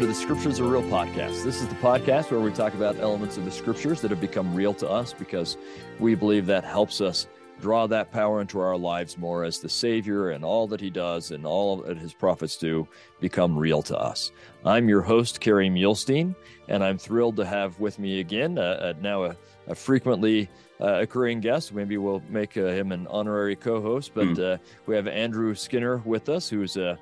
[0.00, 1.44] welcome to the Scriptures Are Real podcast.
[1.44, 4.54] This is the podcast where we talk about elements of the Scriptures that have become
[4.54, 5.58] real to us because
[5.98, 7.26] we believe that helps us
[7.60, 11.32] draw that power into our lives more as the Savior and all that He does
[11.32, 12.88] and all that His prophets do
[13.20, 14.32] become real to us.
[14.64, 16.34] I'm your host, Kerry Muhlestein,
[16.68, 19.36] and I'm thrilled to have with me again uh, uh, now a,
[19.66, 20.48] a frequently
[20.80, 21.74] uh, occurring guest.
[21.74, 24.60] Maybe we'll make uh, him an honorary co host, but mm.
[24.86, 26.98] we have Andrew Skinner with us, who's a,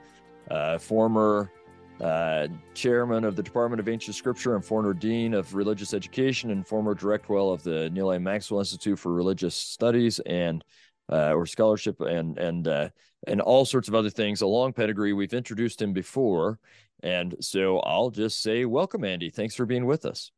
[0.48, 1.52] a former
[2.00, 6.66] uh, chairman of the Department of Ancient Scripture and former dean of religious education and
[6.66, 8.20] former director of the Neal A.
[8.20, 10.64] Maxwell Institute for Religious Studies and
[11.10, 12.88] uh, or scholarship and and uh,
[13.26, 14.42] and all sorts of other things.
[14.42, 15.12] A long pedigree.
[15.12, 16.58] We've introduced him before,
[17.02, 19.30] and so I'll just say welcome, Andy.
[19.30, 20.30] Thanks for being with us.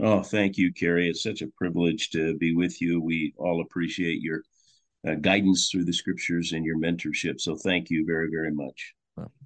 [0.00, 1.08] Oh, thank you, Kerry.
[1.08, 3.00] It's such a privilege to be with you.
[3.00, 4.42] We all appreciate your
[5.06, 7.40] uh, guidance through the scriptures and your mentorship.
[7.40, 8.94] So thank you very, very much.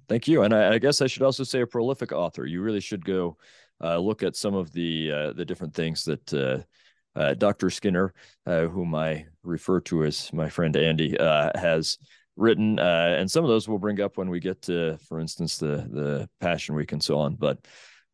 [0.07, 0.43] Thank you.
[0.43, 2.45] And I, I, guess I should also say a prolific author.
[2.45, 3.37] You really should go
[3.83, 7.69] uh, look at some of the uh, the different things that uh, uh Dr.
[7.69, 8.13] Skinner,
[8.45, 11.97] uh, whom I refer to as my friend Andy, uh, has
[12.35, 15.87] written, and some of those we'll bring up when we get to, for instance, the
[15.91, 17.35] the Passion Week and so on.
[17.35, 17.65] But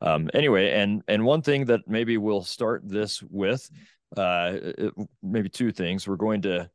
[0.01, 3.69] um, anyway, and and one thing that maybe we'll start this with,
[4.15, 6.07] maybe two things.
[6.07, 6.69] We're going to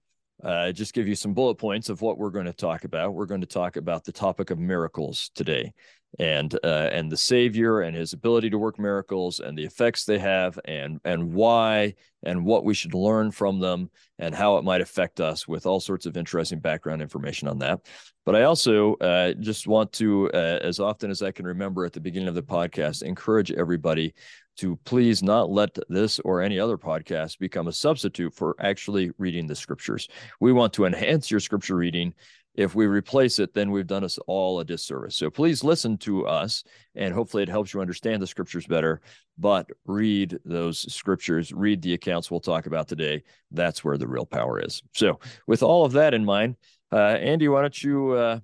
[0.45, 3.15] uh, just give you some bullet points of what we're going to talk about.
[3.15, 5.73] We're going to talk about the topic of miracles today,
[6.19, 10.19] and uh, and the Savior and His ability to work miracles and the effects they
[10.19, 14.81] have, and and why and what we should learn from them, and how it might
[14.81, 17.81] affect us, with all sorts of interesting background information on that.
[18.27, 21.93] But I also uh, just want to, uh, as often as I can remember at
[21.93, 24.15] the beginning of the podcast, encourage everybody
[24.57, 29.47] to please not let this or any other podcast become a substitute for actually reading
[29.47, 30.09] the scriptures.
[30.41, 32.15] We want to enhance your scripture reading.
[32.55, 35.17] If we replace it, then we've done us all a disservice.
[35.17, 36.63] So please listen to us,
[36.95, 39.01] and hopefully it helps you understand the scriptures better.
[39.37, 43.25] But read those scriptures, read the accounts we'll talk about today.
[43.51, 44.83] That's where the real power is.
[44.93, 46.55] So, with all of that in mind,
[46.93, 48.39] uh, Andy, why don't you uh,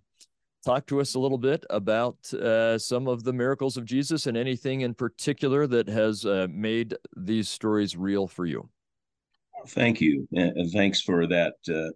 [0.64, 4.36] talk to us a little bit about uh, some of the miracles of Jesus and
[4.36, 8.68] anything in particular that has uh, made these stories real for you.
[9.68, 11.90] Thank you, and thanks for that uh,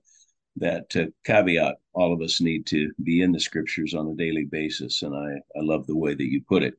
[0.57, 1.77] that uh, caveat.
[1.95, 5.59] All of us need to be in the scriptures on a daily basis, and I
[5.59, 6.75] I love the way that you put it.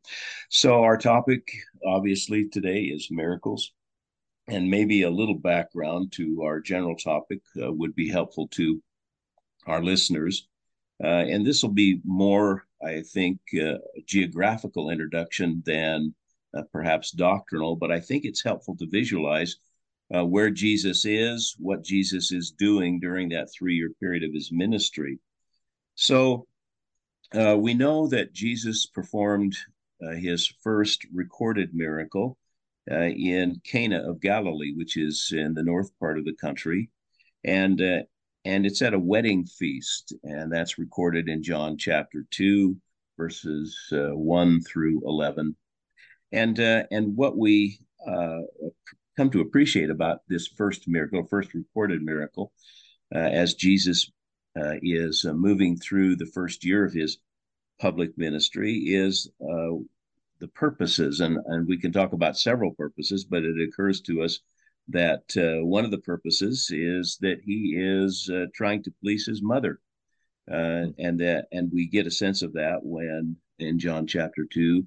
[0.49, 1.47] So our topic,
[1.85, 3.71] obviously, today is miracles.
[4.47, 8.79] And maybe a little background to our general topic uh, would be helpful to
[9.65, 10.47] our listeners.
[11.03, 16.13] Uh, and this will be more, I think, uh, geographical introduction than
[16.55, 19.57] uh, perhaps doctrinal, but I think it's helpful to visualize
[20.15, 24.51] uh, where Jesus is, what Jesus is doing during that three year period of his
[24.51, 25.19] ministry.
[25.95, 26.47] So
[27.33, 29.55] uh, we know that Jesus performed
[30.05, 32.37] uh, his first recorded miracle
[32.87, 36.91] in Cana of Galilee, which is in the north part of the country.
[37.43, 37.81] And
[38.45, 42.77] and it's at a wedding feast, and that's recorded in John chapter two,
[43.17, 45.55] verses uh, one through eleven.
[46.31, 48.41] And uh, and what we uh,
[49.17, 52.51] come to appreciate about this first miracle, first recorded miracle,
[53.13, 54.11] uh, as Jesus
[54.59, 57.17] uh, is uh, moving through the first year of his
[57.79, 59.29] public ministry, is
[60.39, 64.39] the purposes, and and we can talk about several purposes, but it occurs to us
[64.89, 69.41] that uh, one of the purposes is that he is uh, trying to please his
[69.41, 69.79] mother,
[70.51, 74.85] uh, and that and we get a sense of that when in John chapter two,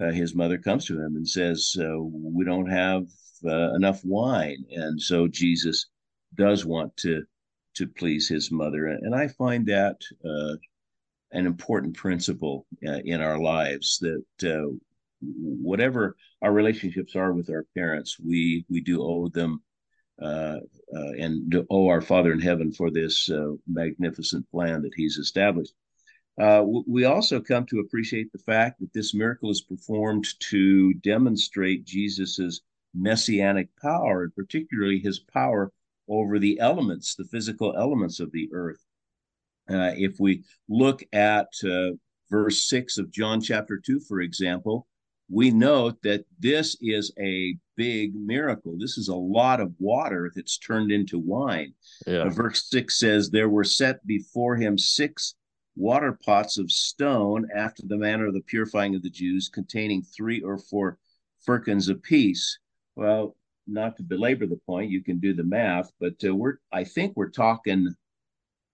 [0.00, 3.06] uh, his mother comes to him and says, uh, "We don't have
[3.44, 5.86] uh, enough wine," and so Jesus
[6.34, 7.24] does want to
[7.74, 10.00] to please his mother, and I find that
[11.32, 14.24] an important principle in our lives that
[15.20, 19.62] whatever our relationships are with our parents, we we do owe them
[20.20, 20.58] uh,
[20.94, 25.74] uh, and owe our Father in heaven for this uh, magnificent plan that He's established.
[26.40, 31.84] Uh, we also come to appreciate the fact that this miracle is performed to demonstrate
[31.84, 32.60] Jesus's
[32.94, 35.72] messianic power, and particularly His power
[36.08, 38.84] over the elements, the physical elements of the earth.
[39.70, 41.90] Uh, if we look at uh,
[42.30, 44.86] verse 6 of John chapter 2, for example,
[45.30, 48.76] we note that this is a big miracle.
[48.78, 51.74] This is a lot of water that's turned into wine.
[52.06, 52.28] Yeah.
[52.28, 55.34] Verse 6 says, There were set before him six
[55.76, 60.40] water pots of stone after the manner of the purifying of the Jews, containing three
[60.40, 60.98] or four
[61.44, 62.58] firkins apiece.
[62.96, 63.36] Well,
[63.66, 67.16] not to belabor the point, you can do the math, but uh, we're I think
[67.16, 67.94] we're talking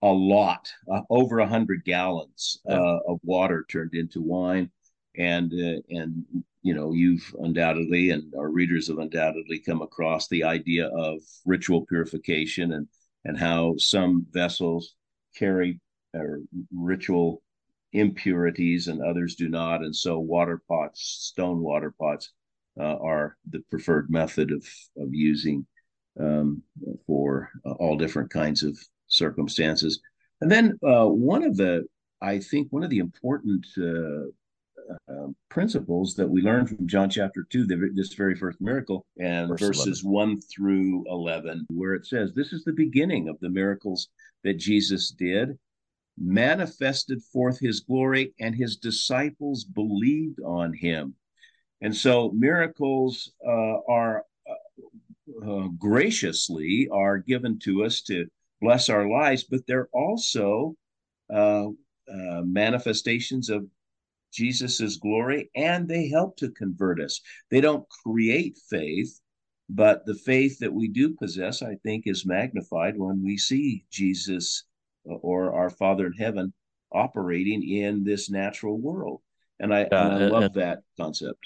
[0.03, 4.71] a lot, uh, over a hundred gallons uh, of water turned into wine.
[5.17, 6.25] And uh, and
[6.63, 11.85] you know you've undoubtedly and our readers have undoubtedly come across the idea of ritual
[11.87, 12.89] purification and
[13.25, 14.95] and how some vessels
[15.37, 15.81] carry
[16.17, 16.21] uh,
[16.73, 17.43] ritual
[17.93, 19.83] impurities and others do not.
[19.83, 21.01] And so water pots
[21.33, 22.33] stone water pots
[22.79, 24.67] uh, are the preferred method of
[24.97, 25.67] of using
[26.19, 26.63] um,
[27.07, 28.77] for uh, all different kinds of
[29.07, 30.01] circumstances.
[30.41, 31.85] And then uh, one of the
[32.21, 34.31] i think one of the important uh,
[35.09, 39.49] uh, principles that we learn from John chapter 2, the, this very first miracle, and
[39.49, 40.31] Verse verses 11.
[40.31, 44.09] 1 through 11, where it says, This is the beginning of the miracles
[44.43, 45.59] that Jesus did,
[46.19, 51.15] manifested forth his glory, and his disciples believed on him.
[51.81, 58.27] And so miracles uh, are uh, uh graciously are given to us to
[58.61, 60.75] bless our lives, but they're also
[61.33, 63.67] uh, uh, manifestations of
[64.35, 67.21] Jesus's glory and they help to convert us.
[67.51, 69.21] They don't create faith,
[69.69, 74.65] but the faith that we do possess, I think, is magnified when we see Jesus
[75.09, 76.53] uh, or our Father in heaven
[76.93, 79.21] operating in this natural world.
[79.61, 81.39] And I, uh, and I love uh, that concept.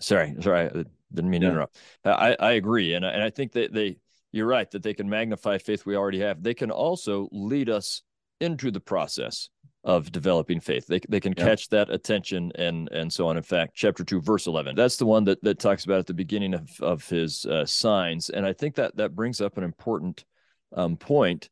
[0.00, 1.76] Sorry, sorry, I didn't mean to interrupt.
[2.04, 3.98] I, I agree, and I, and I think that they,
[4.30, 6.42] you're right that they can magnify faith we already have.
[6.42, 8.02] They can also lead us
[8.40, 9.50] into the process
[9.84, 10.86] of developing faith.
[10.86, 11.44] They they can yeah.
[11.44, 13.36] catch that attention and and so on.
[13.36, 16.14] In fact, chapter two, verse eleven, that's the one that that talks about at the
[16.14, 20.24] beginning of of his uh, signs, and I think that that brings up an important
[20.76, 21.48] um, point.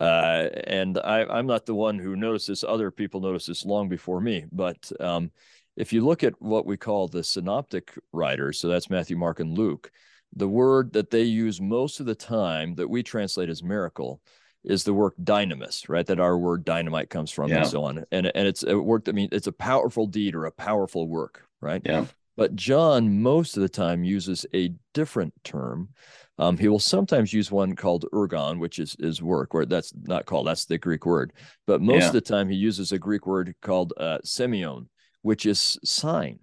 [0.00, 2.64] Uh, and I, I'm not the one who noticed this.
[2.64, 4.44] Other people noticed this long before me.
[4.50, 5.30] But um,
[5.76, 9.56] if you look at what we call the synoptic writers, so that's Matthew, Mark, and
[9.56, 9.92] Luke,
[10.34, 14.20] the word that they use most of the time that we translate as miracle
[14.64, 16.06] is the work dynamis, right?
[16.06, 17.58] That our word dynamite comes from yeah.
[17.58, 18.04] and so on.
[18.10, 21.46] And and it's a work that mean, it's a powerful deed or a powerful work,
[21.60, 21.82] right?
[21.84, 22.06] Yeah.
[22.36, 25.90] But John most of the time uses a different term.
[26.36, 30.26] Um, he will sometimes use one called ergon, which is is work, or that's not
[30.26, 31.32] called, that's the Greek word.
[31.66, 32.06] But most yeah.
[32.08, 34.88] of the time he uses a Greek word called uh, semeion,
[35.22, 36.40] which is sign.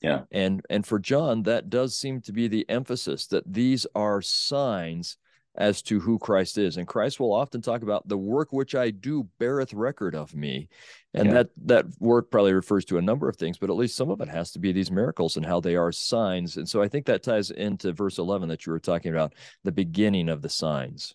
[0.00, 0.22] Yeah.
[0.30, 5.18] And and for John, that does seem to be the emphasis that these are signs
[5.58, 6.76] as to who Christ is.
[6.76, 10.68] And Christ will often talk about the work which I do beareth record of me.
[11.12, 11.34] And yeah.
[11.34, 14.20] that that work probably refers to a number of things, but at least some of
[14.20, 16.56] it has to be these miracles and how they are signs.
[16.56, 19.34] And so I think that ties into verse 11 that you were talking about,
[19.64, 21.14] the beginning of the signs.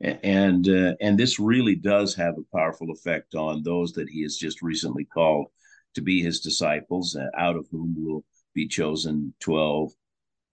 [0.00, 4.36] And uh, and this really does have a powerful effect on those that he has
[4.36, 5.46] just recently called
[5.94, 9.92] to be his disciples, uh, out of whom will be chosen 12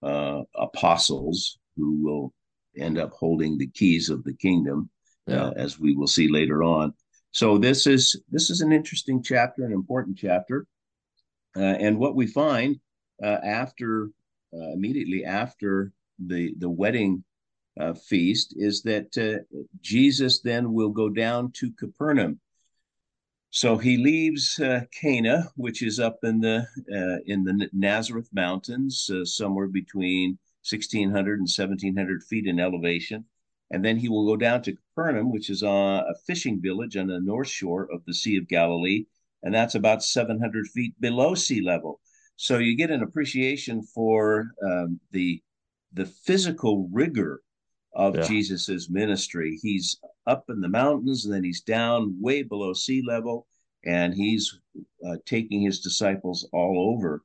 [0.02, 2.32] uh, apostles who will
[2.78, 4.90] end up holding the keys of the kingdom,
[5.26, 5.46] yeah.
[5.46, 6.92] uh, as we will see later on.
[7.30, 10.66] So this is this is an interesting chapter, an important chapter,
[11.56, 12.80] uh, and what we find
[13.22, 14.10] uh, after
[14.54, 17.22] uh, immediately after the the wedding
[17.78, 19.44] uh, feast is that uh,
[19.80, 22.40] Jesus then will go down to Capernaum.
[23.50, 24.60] So he leaves
[24.92, 26.66] Cana, which is up in the
[27.24, 30.38] in the Nazareth Mountains, somewhere between
[30.68, 33.24] 1,600 and 1,700 feet in elevation.
[33.70, 37.20] And then he will go down to Capernaum, which is a fishing village on the
[37.20, 39.04] north shore of the Sea of Galilee.
[39.42, 42.00] And that's about 700 feet below sea level.
[42.36, 45.42] So you get an appreciation for um, the,
[45.92, 47.42] the physical rigor
[47.94, 48.22] of yeah.
[48.22, 49.58] Jesus's ministry.
[49.60, 53.46] He's up in the mountains and then he's down way below sea level
[53.84, 54.60] and he's
[55.06, 57.22] uh, taking his disciples all over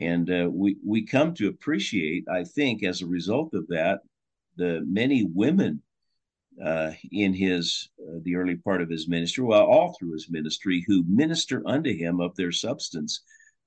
[0.00, 4.00] and uh, we we come to appreciate, I think, as a result of that,
[4.56, 5.82] the many women
[6.62, 10.84] uh, in his uh, the early part of his ministry, well, all through his ministry,
[10.86, 13.22] who minister unto him of their substance.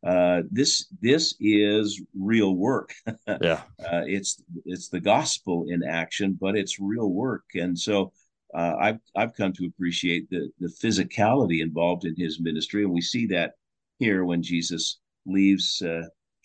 [0.06, 2.94] Uh, this this is real work.
[3.42, 8.12] yeah, uh, it's it's the gospel in action, but it's real work, and so.
[8.54, 13.00] Uh, I've I've come to appreciate the the physicality involved in his ministry, and we
[13.00, 13.54] see that
[13.98, 16.02] here when Jesus leaves uh,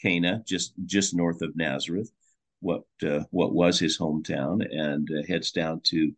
[0.07, 2.13] Cana, just just north of Nazareth,
[2.61, 6.13] what uh, what was his hometown, and uh, heads down to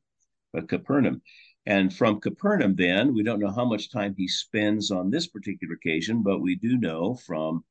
[0.57, 1.23] uh, Capernaum.
[1.65, 5.75] And from Capernaum, then we don't know how much time he spends on this particular
[5.75, 7.65] occasion, but we do know from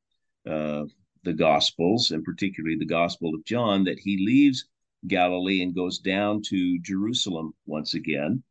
[0.48, 0.86] uh,
[1.24, 4.66] the Gospels, and particularly the Gospel of John, that he leaves
[5.08, 8.44] Galilee and goes down to Jerusalem once again.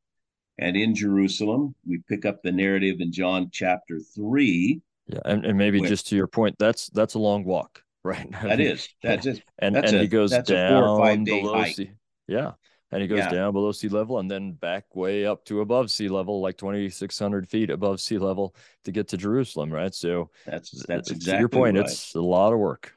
[0.59, 5.57] And in Jerusalem, we pick up the narrative in John chapter 3, yeah, and, and
[5.59, 8.31] maybe when, just to your point, that's that's a long walk, right?
[8.43, 8.89] That is.
[9.03, 9.43] That's it.
[9.59, 11.93] And and a, he goes down below sea.
[12.29, 12.53] Yeah.
[12.93, 13.29] and he goes Yeah.
[13.31, 17.49] down below sea level and then back way up to above sea level, like 2,600
[17.49, 19.95] feet above sea level to get to Jerusalem, right?
[19.95, 21.77] So That's that's exactly your point.
[21.77, 21.87] right.
[21.87, 22.93] It's a lot of work.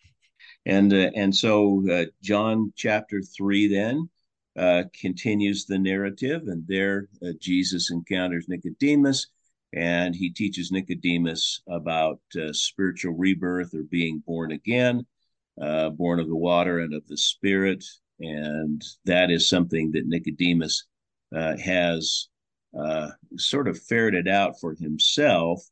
[0.66, 4.10] And uh, and so uh, John chapter three then
[4.56, 9.28] uh, continues the narrative, and there uh, Jesus encounters Nicodemus,
[9.74, 15.06] and he teaches Nicodemus about uh, spiritual rebirth or being born again,
[15.62, 17.84] uh, born of the water and of the Spirit,
[18.20, 20.86] and that is something that Nicodemus
[21.36, 22.28] uh, has
[22.78, 25.64] uh, sort of ferreted out for himself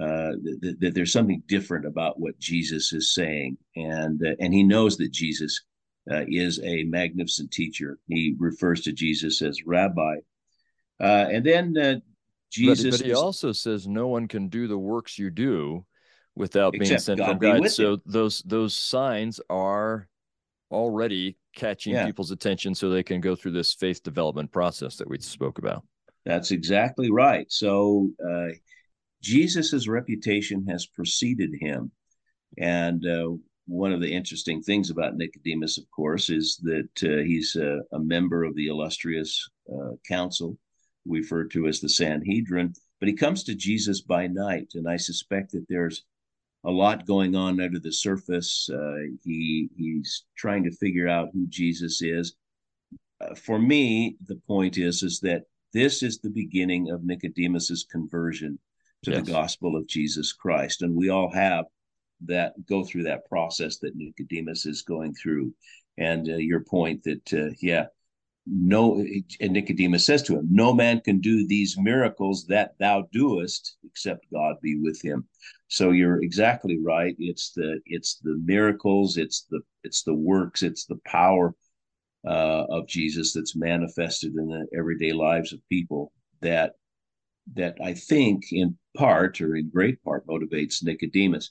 [0.00, 4.62] uh, that, that, there's something different about what Jesus is saying, and uh, and he
[4.62, 5.62] knows that Jesus
[6.10, 7.98] uh, is a magnificent teacher.
[8.06, 10.18] He refers to Jesus as Rabbi,
[11.00, 12.02] uh, and then
[12.50, 12.90] Jesus.
[12.90, 15.84] But, but he also says, "No one can do the works you do
[16.34, 20.08] without being sent God from God." So those those signs are
[20.70, 22.06] already catching yeah.
[22.06, 25.84] people's attention, so they can go through this faith development process that we spoke about.
[26.26, 27.50] That's exactly right.
[27.50, 28.48] So uh,
[29.22, 31.90] Jesus's reputation has preceded him.
[32.58, 33.30] And uh,
[33.66, 37.98] one of the interesting things about Nicodemus, of course, is that uh, he's a, a,
[37.98, 40.58] member of the illustrious uh, council,
[41.06, 42.74] referred to as the Sanhedrin.
[42.98, 46.04] But he comes to Jesus by night, and I suspect that there's
[46.64, 48.68] a lot going on under the surface.
[48.72, 52.34] Uh, he he's trying to figure out who Jesus is.
[53.20, 58.58] Uh, for me, the point is is that this is the beginning of Nicodemus's conversion
[59.04, 59.24] to yes.
[59.24, 60.82] the gospel of Jesus Christ.
[60.82, 61.64] And we all have
[62.26, 65.54] that go through that process that Nicodemus is going through.
[65.96, 67.86] And uh, your point that, uh, yeah,
[68.46, 69.04] no,
[69.40, 74.30] and Nicodemus says to him, No man can do these miracles that thou doest except
[74.32, 75.26] God be with him.
[75.68, 77.14] So you're exactly right.
[77.18, 81.54] It's the it's the miracles, it's the it's the works, it's the power
[82.26, 86.72] uh, of Jesus that's manifested in the everyday lives of people that
[87.54, 91.50] that I think in part or in great part motivates Nicodemus.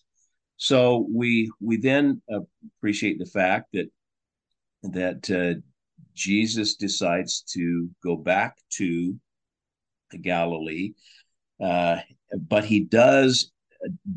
[0.58, 2.22] So we we then
[2.78, 3.90] appreciate the fact that
[4.84, 5.62] that uh,
[6.20, 9.18] Jesus decides to go back to
[10.22, 10.94] Galilee,
[11.64, 11.98] uh,
[12.38, 13.52] but he does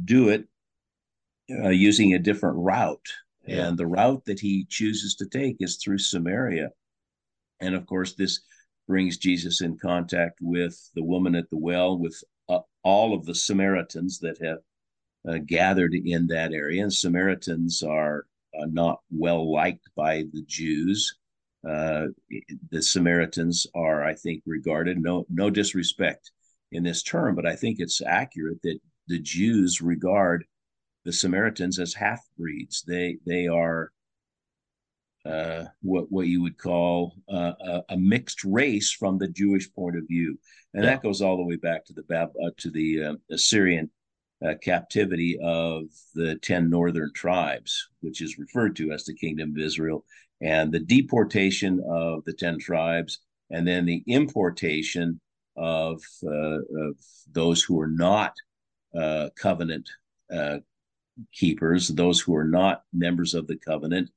[0.05, 0.49] do it
[1.49, 3.09] uh, using a different route.
[3.47, 3.69] Yeah.
[3.69, 6.71] And the route that he chooses to take is through Samaria.
[7.61, 8.41] And of course, this
[8.89, 13.35] brings Jesus in contact with the woman at the well, with uh, all of the
[13.35, 14.59] Samaritans that have
[15.29, 16.83] uh, gathered in that area.
[16.83, 18.27] And Samaritans are
[18.59, 21.17] uh, not well liked by the Jews.
[21.69, 22.07] Uh,
[22.71, 26.31] the Samaritans are, I think, regarded no no disrespect
[26.73, 30.45] in this term, but I think it's accurate that the Jews regard
[31.05, 32.83] the Samaritans as half breeds.
[32.87, 33.93] They they are
[35.25, 39.97] uh, what what you would call uh, a, a, mixed race from the Jewish point
[39.97, 40.39] of view,
[40.75, 40.91] and yeah.
[40.91, 43.89] that goes all the way back to the Bab- uh, to the uh, Assyrian
[44.45, 49.59] uh, captivity of the ten northern tribes, which is referred to as the Kingdom of
[49.59, 50.05] Israel,
[50.43, 53.21] and the deportation of the ten tribes,
[53.51, 55.21] and then the importation
[55.57, 56.97] of, uh, of
[57.33, 58.35] those who are not
[59.37, 59.89] covenant
[61.33, 64.11] keepers, those who are not members of the covenant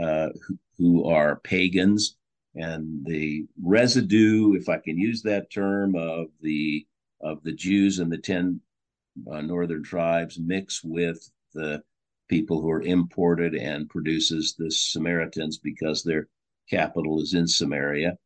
[0.00, 2.16] uh, who, who, are pagans,
[2.56, 6.86] and the residue, if I can use that term, of the
[7.20, 8.60] of the Jews and the ten
[9.30, 11.82] uh, northern tribes mix with the
[12.28, 16.28] people who are imported and produces the Samaritans because their
[16.68, 18.16] capital is in Samaria.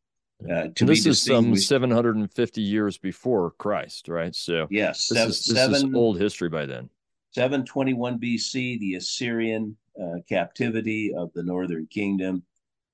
[0.49, 4.33] Uh, to this is some 750 years before Christ, right?
[4.33, 6.89] So yes, this, seven, is, this seven, is old history by then.
[7.31, 12.43] 721 BC, the Assyrian uh, captivity of the northern kingdom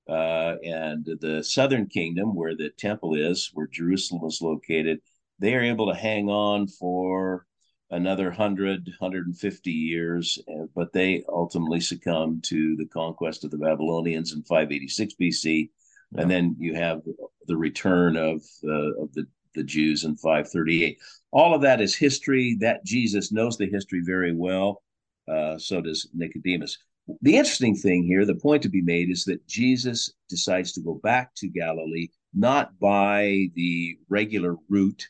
[0.08, 5.00] uh, and the southern kingdom, where the temple is, where Jerusalem is located,
[5.38, 7.46] they are able to hang on for
[7.90, 14.32] another 100, 150 years, uh, but they ultimately succumb to the conquest of the Babylonians
[14.32, 15.70] in 586 BC.
[16.12, 16.22] Yeah.
[16.22, 17.02] And then you have
[17.46, 19.26] the return of, uh, of the
[19.56, 20.98] the Jews in 538.
[21.32, 22.56] All of that is history.
[22.60, 24.82] That Jesus knows the history very well.
[25.26, 26.78] Uh, so does Nicodemus.
[27.22, 31.00] The interesting thing here, the point to be made, is that Jesus decides to go
[31.02, 35.08] back to Galilee not by the regular route,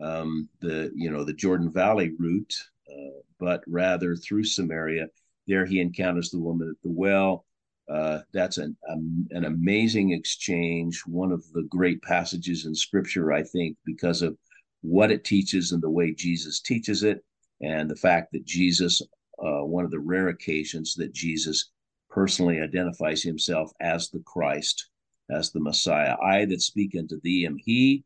[0.00, 2.54] um, the you know the Jordan Valley route,
[2.90, 5.08] uh, but rather through Samaria.
[5.46, 7.44] There he encounters the woman at the well.
[7.90, 13.42] Uh, that's an, um, an amazing exchange, one of the great passages in scripture, I
[13.42, 14.36] think, because of
[14.82, 17.24] what it teaches and the way Jesus teaches it,
[17.60, 19.02] and the fact that Jesus,
[19.44, 21.72] uh, one of the rare occasions that Jesus
[22.10, 24.88] personally identifies himself as the Christ,
[25.28, 26.16] as the Messiah.
[26.22, 28.04] I that speak unto thee am he.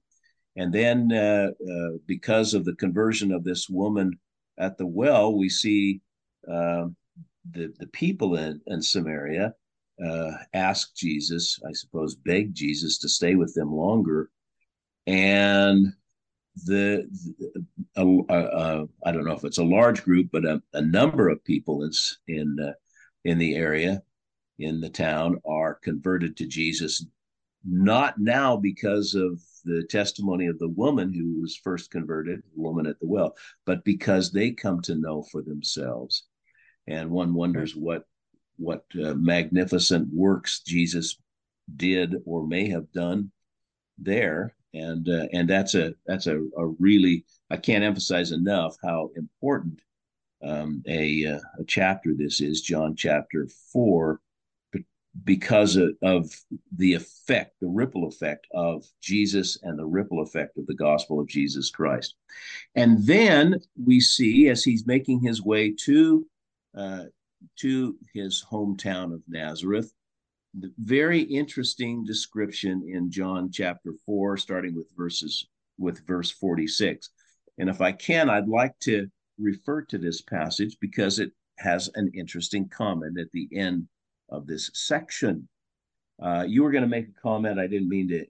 [0.56, 4.18] And then, uh, uh, because of the conversion of this woman
[4.58, 6.00] at the well, we see
[6.49, 6.87] uh,
[7.50, 9.54] the the people in, in Samaria
[10.04, 14.30] uh, ask Jesus, I suppose, beg Jesus to stay with them longer,
[15.06, 15.92] and
[16.64, 17.08] the,
[17.96, 21.84] the I don't know if it's a large group, but a, a number of people
[21.84, 21.90] in
[22.28, 22.73] in uh,
[23.25, 24.02] in the area,
[24.58, 27.04] in the town, are converted to Jesus.
[27.66, 32.87] Not now because of the testimony of the woman who was first converted, the woman
[32.87, 36.25] at the well, but because they come to know for themselves.
[36.87, 38.04] And one wonders what
[38.56, 41.16] what uh, magnificent works Jesus
[41.76, 43.33] did or may have done
[43.99, 44.54] there.
[44.75, 49.80] And uh, and that's a that's a, a really I can't emphasize enough how important
[50.42, 52.61] um, a uh, a chapter this is.
[52.61, 54.21] John chapter four
[55.23, 56.30] because of, of,
[56.76, 61.28] the effect the ripple effect of Jesus and the ripple effect of the gospel of
[61.28, 62.14] Jesus Christ
[62.75, 66.26] and then we see as he's making his way to
[66.76, 67.04] uh,
[67.56, 69.92] to his hometown of Nazareth
[70.59, 75.47] the very interesting description in John chapter 4, starting with verses
[75.78, 77.11] with verse 46.
[77.59, 82.11] And if I can, I'd like to refer to this passage because it has an
[82.14, 83.88] interesting comment at the end
[84.28, 85.48] of this section.
[86.22, 87.58] Uh, you were going to make a comment.
[87.58, 88.26] I didn't mean to.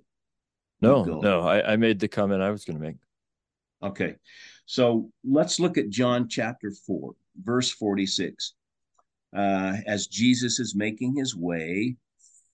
[0.81, 2.97] No, no, I, I made the comment I was going to make.
[3.83, 4.17] Okay.
[4.67, 8.55] So let's look at John chapter 4, verse 46.
[9.35, 11.97] Uh, as Jesus is making his way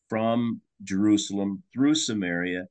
[0.08, 2.66] from Jerusalem through Samaria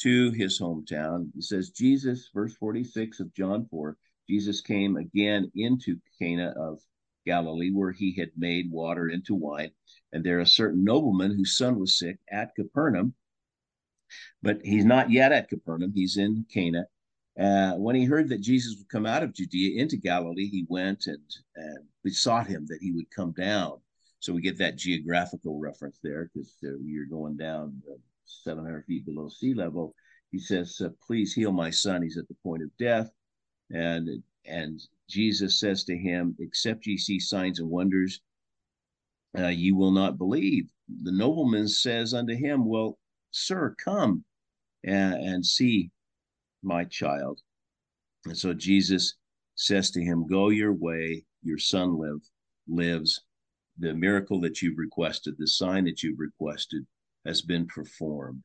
[0.00, 1.28] to his hometown.
[1.36, 3.96] It says, Jesus, verse 46 of John 4,
[4.28, 6.80] Jesus came again into Cana of
[7.26, 9.70] Galilee, where he had made water into wine.
[10.12, 13.14] And there a certain nobleman whose son was sick at Capernaum,
[14.42, 16.86] but he's not yet at Capernaum, he's in Cana.
[17.38, 21.06] Uh, when he heard that Jesus would come out of Judea into Galilee, he went
[21.06, 21.22] and,
[21.54, 23.80] and besought him that he would come down
[24.20, 29.06] so we get that geographical reference there because uh, you're going down uh, 700 feet
[29.06, 29.94] below sea level.
[30.32, 32.02] He says, uh, "Please heal my son.
[32.02, 33.10] He's at the point of death."
[33.70, 38.20] And and Jesus says to him, "Except ye see signs and wonders,
[39.38, 40.70] uh, you will not believe."
[41.02, 42.98] The nobleman says unto him, "Well,
[43.30, 44.24] sir, come
[44.84, 45.90] and, and see
[46.62, 47.40] my child."
[48.26, 49.14] And so Jesus
[49.54, 51.24] says to him, "Go your way.
[51.42, 52.20] Your son live
[52.66, 53.20] lives."
[53.78, 56.84] the miracle that you've requested, the sign that you've requested
[57.24, 58.42] has been performed.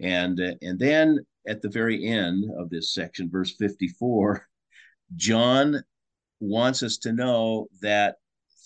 [0.00, 4.48] And, uh, and then at the very end of this section, verse 54,
[5.16, 5.82] John
[6.42, 8.16] wants us to know that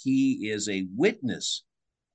[0.02, 1.62] he is a witness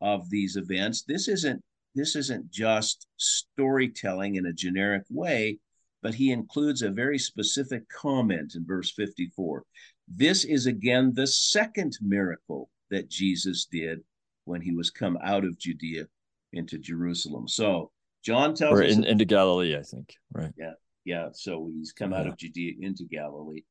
[0.01, 1.03] of these events.
[1.03, 1.61] This isn't
[1.93, 5.59] this isn't just storytelling in a generic way,
[6.01, 9.63] but he includes a very specific comment in verse 54.
[10.07, 13.99] This is again the second miracle that Jesus did
[14.45, 16.07] when he was come out of Judea
[16.53, 17.47] into Jerusalem.
[17.47, 17.91] So
[18.23, 20.15] John tells or us into Galilee, I think.
[20.33, 20.53] Right.
[20.57, 20.73] Yeah.
[21.05, 21.29] Yeah.
[21.33, 23.63] So he's come out of Judea into Galilee,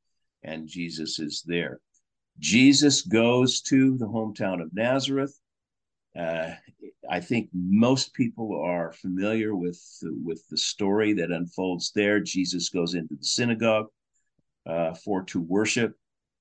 [0.43, 1.81] and Jesus is there.
[2.39, 5.39] Jesus goes to the hometown of Nazareth.
[6.19, 6.51] Uh,
[7.09, 12.21] I think most people are familiar with with the story that unfolds there.
[12.21, 13.87] Jesus goes into the synagogue
[14.67, 15.95] uh, for to worship.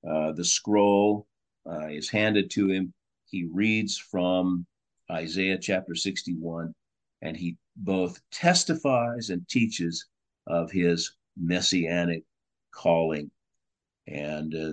[0.08, 1.26] Uh, the scroll
[1.70, 2.92] uh, is handed to him.
[3.26, 4.66] He reads from
[5.10, 6.74] Isaiah chapter 61,
[7.22, 10.06] and he both testifies and teaches
[10.46, 12.24] of his messianic
[12.72, 13.30] calling.
[14.06, 14.72] And uh,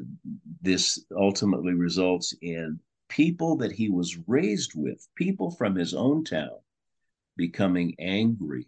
[0.62, 6.60] this ultimately results in people that he was raised with, people from his own town,
[7.36, 8.68] becoming angry.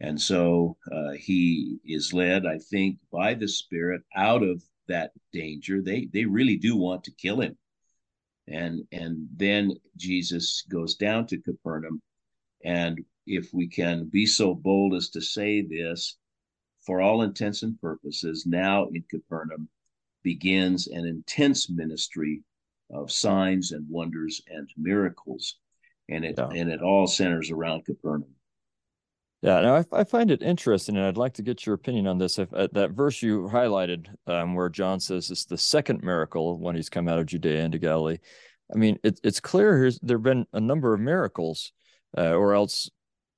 [0.00, 5.82] And so uh, he is led, I think, by the Spirit out of that danger.
[5.82, 7.56] They they really do want to kill him.
[8.48, 12.02] And and then Jesus goes down to Capernaum.
[12.64, 16.16] And if we can be so bold as to say this,
[16.84, 19.68] for all intents and purposes, now in Capernaum
[20.22, 22.42] begins an intense ministry
[22.92, 25.56] of signs and wonders and miracles.
[26.08, 26.48] And it yeah.
[26.48, 28.34] and it all centers around Capernaum.
[29.42, 32.18] Yeah, now I, I, find it interesting, and I'd like to get your opinion on
[32.18, 32.38] this.
[32.38, 36.76] If uh, that verse you highlighted, um, where John says it's the second miracle when
[36.76, 38.18] he's come out of Judea into Galilee,
[38.72, 41.72] I mean, it, it's clear there have been a number of miracles,
[42.18, 42.90] uh, or else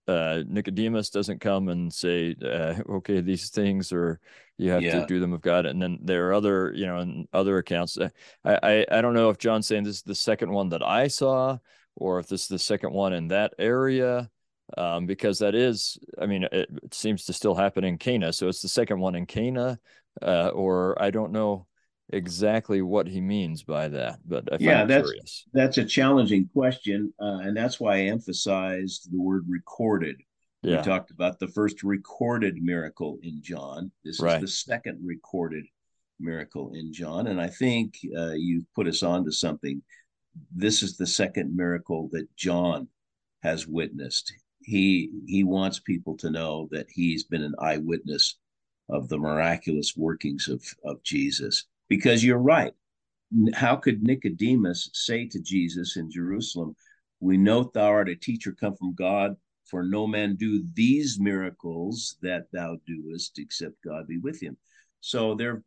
[0.09, 4.21] uh, Nicodemus doesn't come and say, uh, "Okay, these things are
[4.59, 5.01] you have yeah.
[5.01, 7.97] to do them of God." And then there are other, you know, in other accounts.
[7.99, 8.09] Uh,
[8.45, 11.09] I, I I don't know if John's saying this is the second one that I
[11.09, 11.59] saw,
[11.97, 14.31] or if this is the second one in that area
[14.77, 18.33] um, because that is, I mean, it, it, seems to still happen in Cana.
[18.33, 19.79] So it's the second one in Cana,
[20.21, 21.67] uh, or I don't know
[22.13, 25.45] exactly what he means by that, but I yeah, that's curious.
[25.53, 30.17] that's a challenging question, uh, and that's why I emphasized the word recorded.
[30.63, 30.77] Yeah.
[30.77, 33.91] We talked about the first recorded miracle in John.
[34.05, 34.37] This right.
[34.37, 35.65] is the second recorded
[36.21, 39.83] miracle in John, and I think uh, you put us on to something.
[40.55, 42.89] This is the second miracle that John
[43.43, 44.33] has witnessed.
[44.61, 48.37] He he wants people to know that he's been an eyewitness
[48.89, 52.73] of the miraculous workings of of Jesus because you're right.
[53.53, 56.75] How could Nicodemus say to Jesus in Jerusalem,
[57.21, 62.17] We know thou art a teacher come from God, for no man do these miracles
[62.23, 64.57] that thou doest, except God be with him.
[65.01, 65.63] So there have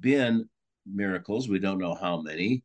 [0.00, 0.48] been
[0.84, 2.64] miracles, we don't know how many,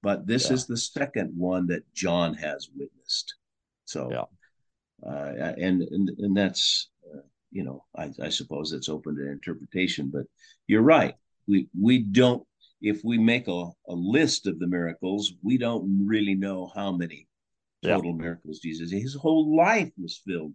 [0.00, 0.54] but this yeah.
[0.54, 3.34] is the second one that John has witnessed.
[3.84, 5.10] So, yeah.
[5.10, 10.08] uh, and, and and that's uh, you know, I, I suppose it's open to interpretation,
[10.12, 10.26] but
[10.68, 12.46] you're right we we don't
[12.80, 17.26] if we make a, a list of the miracles, we don't really know how many
[17.82, 18.22] total yeah.
[18.22, 18.90] miracles Jesus.
[18.90, 20.52] His whole life was filled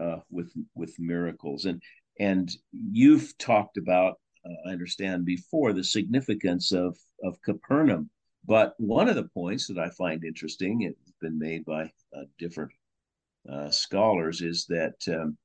[0.00, 1.80] uh, with with miracles, and
[2.18, 8.10] and you've talked about, uh, I understand before, the significance of of Capernaum.
[8.44, 11.84] But one of the points that I find interesting, it's been made by
[12.16, 12.70] uh, different
[13.50, 15.36] uh, scholars, is that um,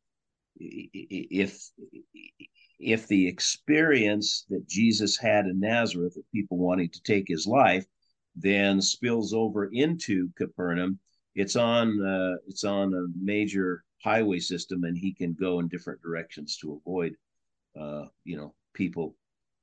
[0.58, 1.58] if
[2.82, 7.86] if the experience that Jesus had in Nazareth of people wanting to take his life
[8.36, 11.00] then spills over into Capernaum,
[11.36, 16.02] it's on uh, it's on a major highway system, and he can go in different
[16.02, 17.16] directions to avoid,
[17.80, 19.16] uh, you know, people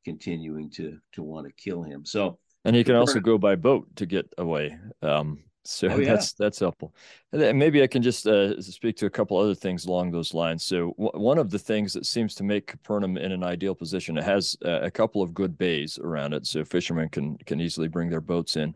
[0.04, 2.04] continuing to to want to kill him.
[2.04, 4.78] So, and he can Capernaum, also go by boat to get away.
[5.02, 6.12] Um, so oh, yeah.
[6.12, 6.94] that's that's helpful.
[7.32, 10.64] And maybe I can just uh, speak to a couple other things along those lines.
[10.64, 14.16] So w- one of the things that seems to make Capernaum in an ideal position,
[14.16, 17.88] it has uh, a couple of good bays around it, so fishermen can can easily
[17.88, 18.74] bring their boats in,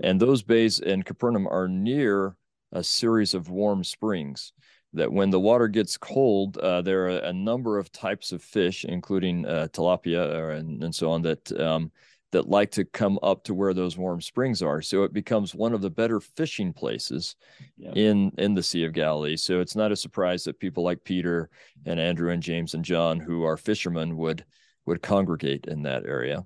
[0.00, 2.36] and those bays in Capernaum are near
[2.72, 4.52] a series of warm springs.
[4.92, 8.84] That when the water gets cold, uh, there are a number of types of fish,
[8.84, 11.92] including uh, tilapia and, and so on, that um,
[12.32, 14.80] that like to come up to where those warm springs are.
[14.82, 17.36] So it becomes one of the better fishing places
[17.76, 17.92] yeah.
[17.94, 19.36] in in the Sea of Galilee.
[19.36, 21.50] So it's not a surprise that people like Peter
[21.86, 24.44] and Andrew and James and John, who are fishermen, would
[24.86, 26.44] would congregate in that area.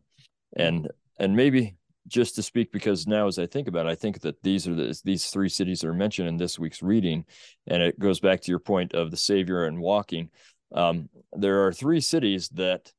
[0.56, 4.20] And and maybe just to speak because now as I think about it, I think
[4.20, 7.24] that these are the, these three cities are mentioned in this week's reading,
[7.66, 10.30] and it goes back to your point of the Savior and walking.
[10.74, 12.92] Um, there are three cities that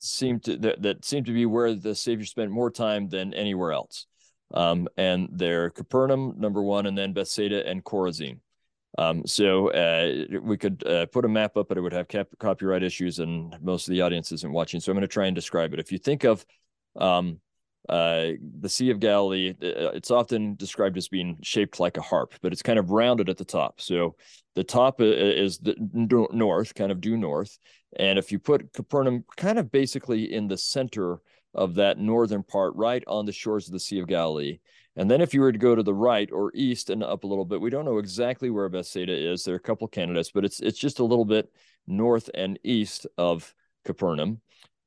[0.00, 3.72] seem to that, that seem to be where the Savior spent more time than anywhere
[3.72, 4.06] else.
[4.52, 8.40] Um, and they're Capernaum, number one, and then Bethsaida and Chorazin.
[8.98, 12.28] Um, so uh, we could uh, put a map up, but it would have cap-
[12.38, 14.80] copyright issues, and most of the audience isn't watching.
[14.80, 15.80] So I'm going to try and describe it.
[15.80, 16.44] If you think of
[16.96, 17.38] um,
[17.90, 22.34] uh, the Sea of Galilee, uh, it's often described as being shaped like a harp,
[22.40, 23.80] but it's kind of rounded at the top.
[23.80, 24.14] So
[24.54, 27.58] the top is the north, kind of due north,
[27.98, 31.20] and if you put Capernaum kind of basically in the center
[31.54, 34.60] of that northern part, right on the shores of the Sea of Galilee.
[34.96, 37.26] And then if you were to go to the right or east and up a
[37.26, 39.44] little bit, we don't know exactly where Bethsaida is.
[39.44, 41.50] There are a couple candidates, but it's it's just a little bit
[41.86, 43.52] north and east of
[43.84, 44.40] Capernaum.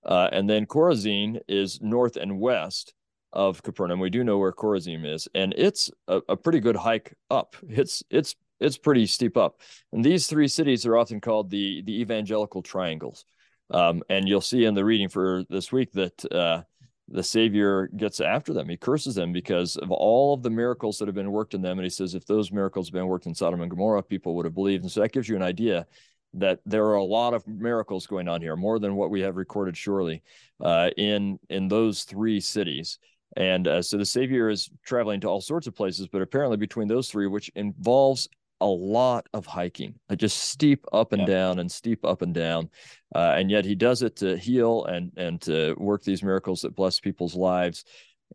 [0.06, 2.94] Uh, and then Chorazin is north and west
[3.32, 4.00] of Capernaum.
[4.00, 7.56] We do know where Chorazin is, and it's a, a pretty good hike up.
[7.68, 9.62] It's it's it's pretty steep up.
[9.92, 13.26] And these three cities are often called the the evangelical triangles.
[13.70, 16.64] Um, and you'll see in the reading for this week that uh,
[17.08, 18.70] the Savior gets after them.
[18.70, 21.80] He curses them because of all of the miracles that have been worked in them.
[21.80, 24.46] And he says, if those miracles had been worked in Sodom and Gomorrah, people would
[24.46, 24.84] have believed.
[24.84, 25.88] And so that gives you an idea
[26.36, 29.36] that there are a lot of miracles going on here, more than what we have
[29.36, 30.22] recorded, surely,
[30.62, 33.00] uh, in in those three cities.
[33.36, 36.88] And uh, so the Savior is traveling to all sorts of places, but apparently between
[36.88, 38.30] those three, which involves
[38.62, 41.28] a lot of hiking, just steep up and yeah.
[41.28, 42.70] down and steep up and down.
[43.14, 46.76] Uh, and yet he does it to heal and and to work these miracles that
[46.76, 47.84] bless people's lives.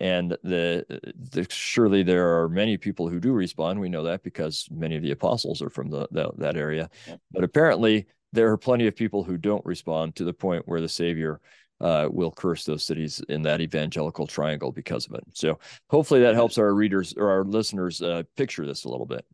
[0.01, 0.85] And the,
[1.33, 3.81] the surely there are many people who do respond.
[3.81, 6.89] We know that because many of the apostles are from the, the that area.
[7.33, 10.89] But apparently there are plenty of people who don't respond to the point where the
[10.89, 11.41] Savior
[11.81, 15.25] uh, will curse those cities in that evangelical triangle because of it.
[15.35, 15.59] So
[15.91, 19.25] hopefully that helps our readers or our listeners uh, picture this a little bit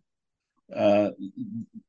[0.74, 1.10] uh,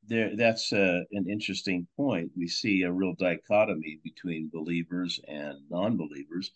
[0.07, 2.31] there that's uh, an interesting point.
[2.37, 6.51] We see a real dichotomy between believers and non-believers.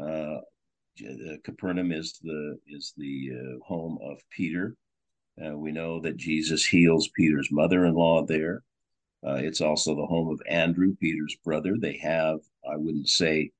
[0.00, 0.38] Uh,
[1.44, 4.76] Capernaum is the is the uh, home of Peter
[5.42, 8.62] Uh, we know that Jesus heals Peter's mother in law there.
[9.26, 11.76] Uh, it's also the home of Andrew, Peter's brother.
[11.80, 13.50] They have, I wouldn't say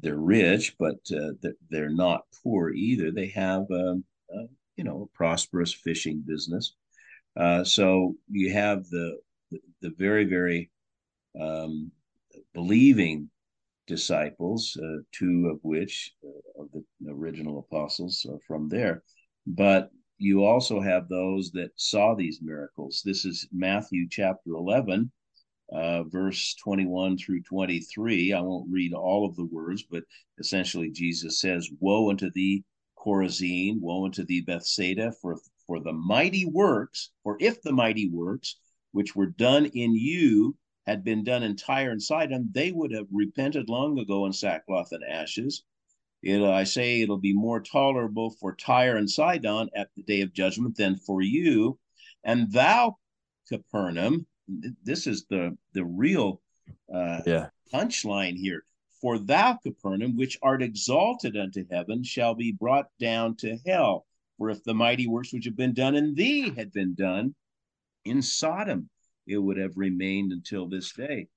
[0.00, 1.32] they're rich, but uh,
[1.70, 3.10] they're not poor either.
[3.10, 6.74] They have, um, uh, you know, a prosperous fishing business.
[7.36, 9.18] Uh, so you have the,
[9.50, 10.70] the, the very, very
[11.40, 11.92] um,
[12.54, 13.30] believing
[13.86, 19.02] disciples, uh, two of which uh, of the original apostles are from there.
[19.46, 23.02] But you also have those that saw these miracles.
[23.04, 25.10] This is Matthew chapter 11,
[25.72, 28.32] uh, verse 21 through 23.
[28.32, 30.04] I won't read all of the words, but
[30.38, 32.64] essentially Jesus says, Woe unto thee,
[32.98, 38.56] Chorazin, woe unto thee, Bethsaida, for, for the mighty works, for if the mighty works
[38.92, 43.06] which were done in you had been done in Tyre and Sidon, they would have
[43.10, 45.64] repented long ago in sackcloth and ashes.
[46.22, 50.32] It'll, I say it'll be more tolerable for Tyre and Sidon at the day of
[50.32, 51.78] judgment than for you.
[52.24, 52.98] And thou,
[53.48, 54.26] Capernaum,
[54.82, 56.40] this is the the real
[56.92, 57.48] uh, yeah.
[57.72, 58.64] punchline here.
[59.00, 64.06] For thou, Capernaum, which art exalted unto heaven, shall be brought down to hell.
[64.38, 67.34] For if the mighty works which have been done in thee had been done
[68.04, 68.88] in Sodom,
[69.26, 71.28] it would have remained until this day.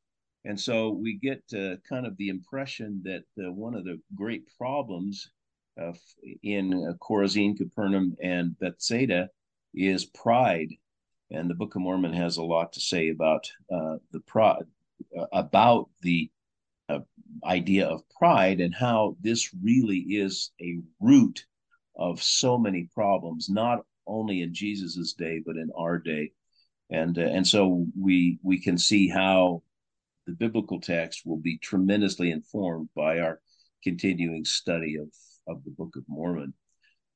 [0.45, 4.43] And so we get uh, kind of the impression that uh, one of the great
[4.58, 5.30] problems
[5.80, 5.93] uh,
[6.43, 9.30] in Chorazin, Capernaum, and Bethsaida
[9.73, 10.69] is pride.
[11.32, 14.63] And the Book of Mormon has a lot to say about uh, the pride,
[15.17, 16.32] uh, about the
[16.88, 16.99] uh,
[17.43, 21.45] idea of pride and how this really is a root
[21.95, 26.32] of so many problems, not only in Jesus's day, but in our day
[26.89, 29.63] and uh, and so we we can see how
[30.25, 33.39] the biblical text will be tremendously informed by our
[33.84, 35.10] continuing study of
[35.47, 36.54] of the Book of Mormon.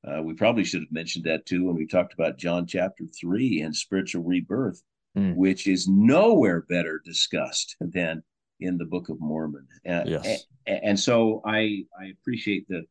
[0.05, 3.61] Uh, we probably should have mentioned that too when we talked about John chapter three
[3.61, 4.81] and spiritual rebirth,
[5.17, 5.35] mm.
[5.35, 8.23] which is nowhere better discussed than
[8.59, 9.67] in the Book of Mormon.
[9.87, 10.45] Uh, yes.
[10.65, 12.83] and, and so I I appreciate the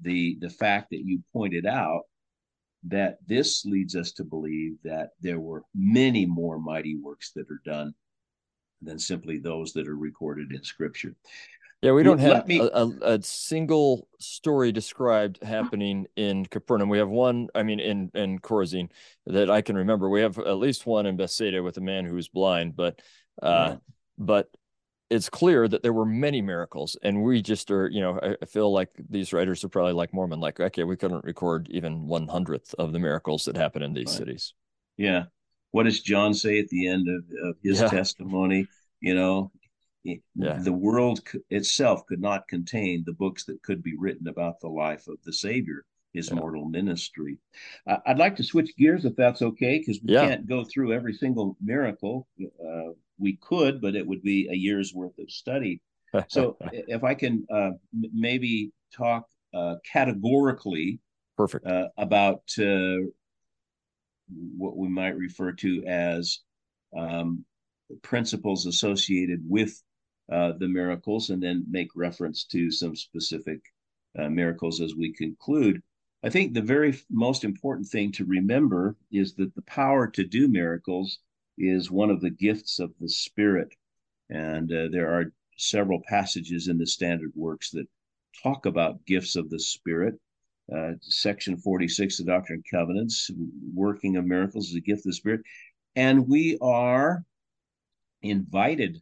[0.00, 2.02] the the fact that you pointed out
[2.86, 7.62] that this leads us to believe that there were many more mighty works that are
[7.64, 7.94] done
[8.82, 11.14] than simply those that are recorded in scripture.
[11.80, 12.60] Yeah, we don't have me...
[12.60, 16.88] a, a, a, single story described happening in Capernaum.
[16.88, 18.88] We have one, I mean, in in Chorazin
[19.26, 20.08] that I can remember.
[20.08, 23.02] We have at least one in Bethsaida with a man who was blind, but
[23.42, 23.76] uh, yeah.
[24.16, 24.48] but
[25.14, 28.46] it's clear that there were many miracles and we just are you know I, I,
[28.46, 32.26] feel like these writers are probably like mormon like okay we couldn't record even one
[32.26, 34.16] hundredth of the miracles that happen in these right.
[34.16, 34.54] cities
[34.96, 35.24] yeah
[35.70, 37.88] what does john say at the end of, of his yeah.
[37.88, 38.66] testimony
[39.00, 39.52] you know
[40.02, 40.58] yeah.
[40.58, 45.06] the world itself could not contain the books that could be written about the life
[45.06, 46.36] of the savior his yeah.
[46.36, 47.38] mortal ministry.
[47.88, 51.12] Uh, I'd like to switch gears if that's okay, because we can't go through every
[51.12, 52.28] single miracle.
[52.40, 55.80] Uh, we could, but it would be a year's worth of study.
[56.28, 61.00] So if I can uh, maybe talk uh, categorically,
[61.36, 62.98] perfect uh, about uh,
[64.56, 66.38] what we might refer to as
[66.96, 67.44] um,
[68.02, 69.82] principles associated with
[70.32, 73.60] uh, the miracles, and then make reference to some specific
[74.18, 75.82] uh, miracles as we conclude.
[76.22, 80.48] I think the very most important thing to remember is that the power to do
[80.48, 81.18] miracles
[81.58, 83.74] is one of the gifts of the Spirit.
[84.30, 87.86] And uh, there are several passages in the standard works that
[88.42, 90.14] talk about gifts of the Spirit.
[90.74, 93.30] Uh, section 46 of Doctrine and Covenants,
[93.74, 95.42] working of miracles is a gift of the Spirit.
[95.94, 97.24] And we are
[98.22, 99.00] invited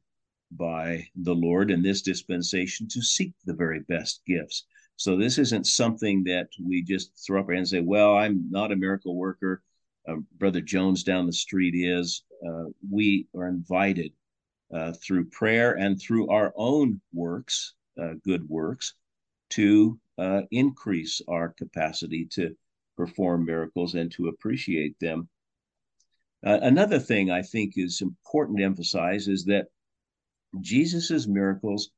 [0.51, 4.67] by the Lord in this dispensation to seek the very best gifts.
[4.97, 8.51] So this isn't something that we just throw up our hands and say, well, I'm
[8.51, 9.63] not a miracle worker
[10.09, 14.13] uh, Brother Jones down the street is, uh, we are invited
[14.73, 18.95] uh, through prayer and through our own works, uh, good works,
[19.51, 22.57] to uh, increase our capacity to
[22.97, 25.29] perform miracles and to appreciate them.
[26.45, 29.67] Uh, another thing I think is important to emphasize is that
[30.61, 31.91] Jesus's miracles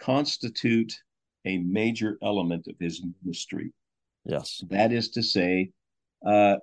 [0.00, 0.92] constitute
[1.44, 3.72] a major element of his ministry.
[4.24, 4.62] Yes.
[4.70, 5.70] That is to say,
[6.24, 6.56] uh,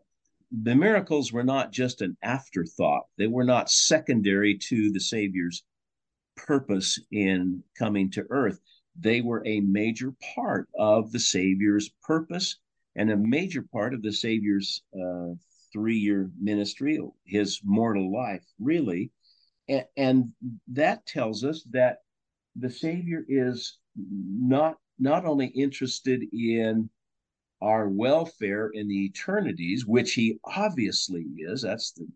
[0.64, 5.64] the miracles were not just an afterthought, they were not secondary to the Savior's
[6.38, 8.60] purpose in coming to earth.
[8.98, 12.58] They were a major part of the Savior's purpose
[12.96, 15.34] and a major part of the Savior's uh,
[15.74, 19.12] three year ministry, his mortal life, really.
[19.68, 20.32] And, and
[20.70, 21.98] that tells us that
[22.56, 26.90] the Savior is not not only interested in
[27.66, 31.64] our welfare in the eternities, which he obviously is.
[31.64, 32.08] That's the,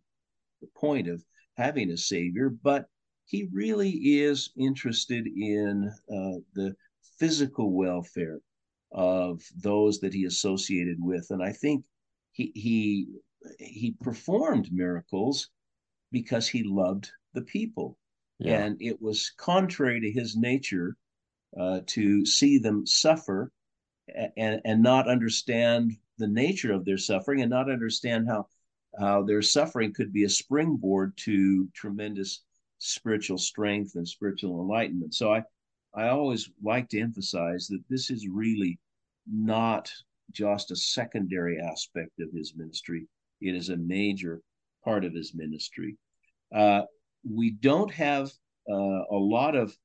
[0.61, 1.23] the point of
[1.57, 2.85] having a savior, but
[3.25, 6.75] he really is interested in uh, the
[7.17, 8.39] physical welfare
[8.91, 11.25] of those that he associated with.
[11.31, 11.83] And I think
[12.31, 13.07] he he
[13.57, 15.49] he performed miracles
[16.11, 17.97] because he loved the people.
[18.37, 18.63] Yeah.
[18.63, 20.95] And it was contrary to his nature
[21.59, 23.51] uh, to see them suffer
[24.37, 28.47] and, and not understand the nature of their suffering and not understand how
[28.99, 32.43] how their suffering could be a springboard to tremendous
[32.79, 35.13] spiritual strength and spiritual enlightenment.
[35.13, 35.43] So I
[35.93, 38.79] I always like to emphasize that this is really
[39.31, 39.91] not
[40.31, 43.07] just a secondary aspect of his ministry.
[43.41, 44.41] It is a major
[44.83, 45.97] part of his ministry.
[46.53, 46.83] Uh,
[47.29, 48.31] we don't have
[48.69, 49.75] uh, a lot of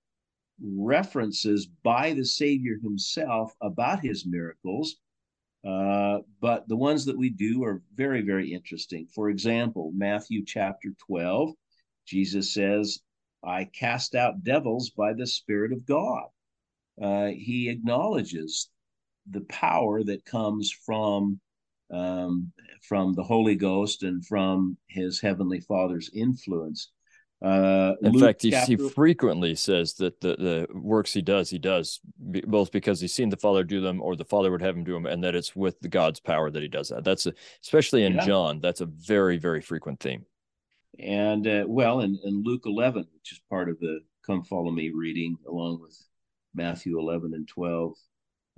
[0.62, 4.96] references by the Savior himself about his miracles,
[5.66, 9.06] uh, but the ones that we do are very, very interesting.
[9.06, 11.54] For example, Matthew chapter 12,
[12.06, 13.00] Jesus says,
[13.42, 16.24] I cast out devils by the Spirit of God.
[17.00, 18.70] Uh, he acknowledges
[19.30, 21.40] the power that comes from
[21.90, 26.90] um, from the Holy Ghost and from his heavenly Father's influence.
[27.42, 28.70] Uh, in Luke fact, he, chapter...
[28.70, 33.28] he frequently says that the, the works he does, he does both because he's seen
[33.28, 35.54] the Father do them, or the Father would have him do them, and that it's
[35.54, 37.04] with the God's power that he does that.
[37.04, 38.26] That's a, especially in yeah.
[38.26, 38.60] John.
[38.60, 40.24] That's a very very frequent theme.
[40.98, 44.90] And uh, well, in, in Luke 11, which is part of the "Come Follow Me"
[44.94, 46.00] reading, along with
[46.54, 47.94] Matthew 11 and 12,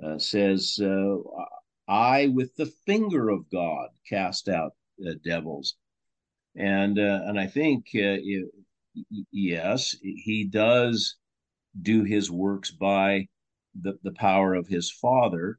[0.05, 1.17] uh, says, uh,
[1.89, 5.75] "I with the finger of God cast out uh, devils."
[6.55, 8.49] And uh, and I think uh, it,
[9.33, 11.17] yes, he does
[11.83, 13.27] do his works by
[13.81, 15.59] the, the power of his Father,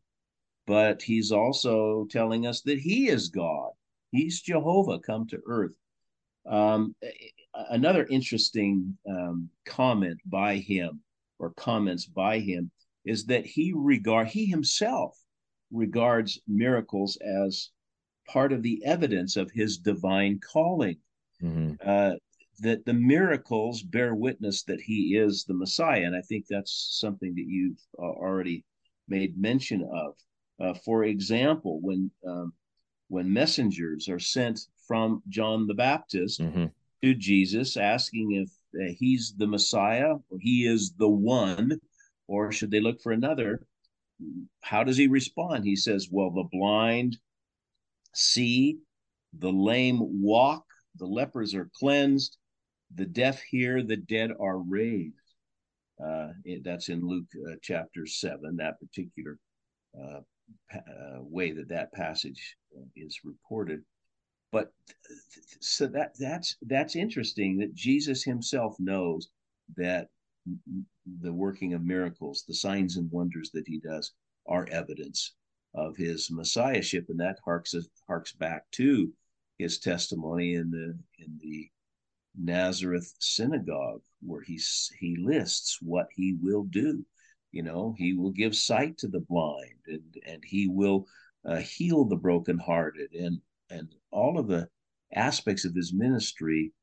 [0.66, 3.72] but he's also telling us that he is God.
[4.12, 5.74] He's Jehovah come to earth.
[6.50, 6.96] Um,
[7.70, 11.02] another interesting um, comment by him
[11.40, 12.72] or comments by him
[13.06, 15.18] is that he regard he himself
[15.72, 17.70] regards miracles as
[18.28, 20.98] part of the evidence of his divine calling.
[21.42, 21.74] Mm-hmm.
[21.86, 22.16] Uh,
[22.60, 26.04] that the miracles bear witness that he is the Messiah.
[26.04, 28.66] And I think that's something that you've uh, already
[29.08, 30.16] made mention of.
[30.60, 32.54] Uh, for example, when um,
[33.10, 36.66] when messengers are sent from John the Baptist mm-hmm.
[37.04, 38.50] to Jesus, asking if
[38.82, 41.80] uh, he's the Messiah or he is the one,
[42.28, 43.62] or should they look for another?
[44.62, 45.64] How does he respond?
[45.64, 47.18] He says, "Well, the blind
[48.18, 48.80] see,
[49.38, 50.66] the lame walk,
[50.96, 52.38] the lepers are cleansed,
[52.96, 55.16] the deaf hear, the dead are raised.
[56.04, 59.40] Uh, it, that's in Luke uh, chapter 7, that particular
[60.00, 60.20] uh,
[60.74, 63.82] uh way that that passage uh, is reported.
[64.52, 64.72] But
[65.60, 69.30] so that that's that's interesting that Jesus himself knows
[69.76, 70.08] that
[71.22, 74.14] the working of miracles, the signs and wonders that he does,
[74.48, 75.34] are evidence
[75.74, 77.76] of his messiahship, and that harks
[78.08, 79.12] harks back to
[79.58, 81.70] his testimony in the in the
[82.38, 84.60] Nazareth synagogue, where he
[85.00, 87.06] he lists what he will do.
[87.52, 91.08] You know, he will give sight to the blind, and and he will
[91.46, 94.70] uh, heal the brokenhearted, and and all of the
[95.14, 96.74] aspects of his ministry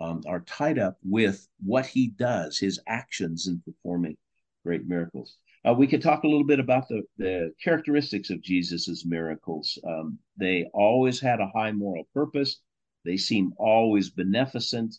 [0.00, 4.16] um, are tied up with what he does, his actions in performing
[4.64, 5.36] great miracles.
[5.66, 9.78] Uh, we could talk a little bit about the, the characteristics of Jesus's miracles.
[9.86, 12.60] Um, they always had a high moral purpose.
[13.04, 14.96] They seem always beneficent,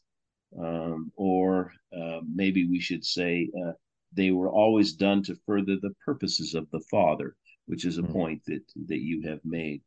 [0.57, 3.73] um, or uh, maybe we should say uh,
[4.13, 8.13] they were always done to further the purposes of the Father, which is a mm-hmm.
[8.13, 9.81] point that that you have made.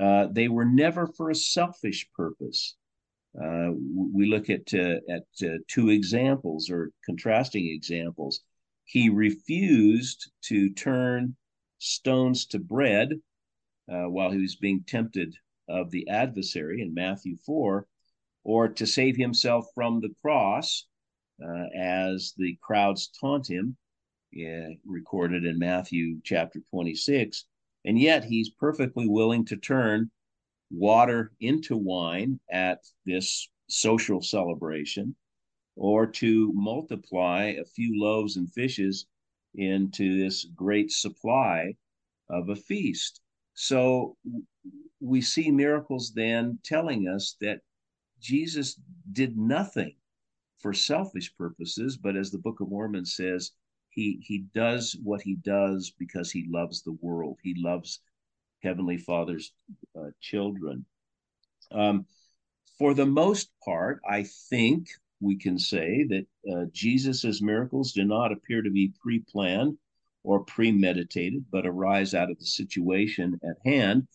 [0.00, 2.76] Uh, they were never for a selfish purpose.
[3.40, 3.70] Uh,
[4.12, 8.40] we look at uh, at uh, two examples or contrasting examples.
[8.84, 11.36] He refused to turn
[11.78, 13.10] stones to bread
[13.86, 15.34] while he was being tempted
[15.68, 17.86] of the adversary in Matthew 4,
[18.44, 20.86] or to save himself from the cross,
[21.42, 23.76] uh, as the crowds taunt him,
[24.36, 27.46] uh, recorded in Matthew chapter 26.
[27.84, 30.10] And yet he's perfectly willing to turn
[30.70, 35.14] water into wine at this social celebration,
[35.76, 39.06] or to multiply a few loaves and fishes
[39.54, 41.74] into this great supply
[42.28, 43.20] of a feast.
[43.54, 44.16] So
[45.00, 47.60] we see miracles then telling us that
[48.20, 48.80] Jesus
[49.12, 49.94] did nothing
[50.58, 53.52] for selfish purposes, but as the Book of Mormon says,
[53.90, 57.38] he he does what he does because he loves the world.
[57.42, 58.00] He loves
[58.62, 59.52] Heavenly Father's
[59.98, 60.84] uh, children.
[61.72, 62.06] Um,
[62.78, 64.88] for the most part, I think
[65.20, 69.76] we can say that uh, Jesus's miracles do not appear to be pre-planned
[70.22, 74.06] or premeditated, but arise out of the situation at hand.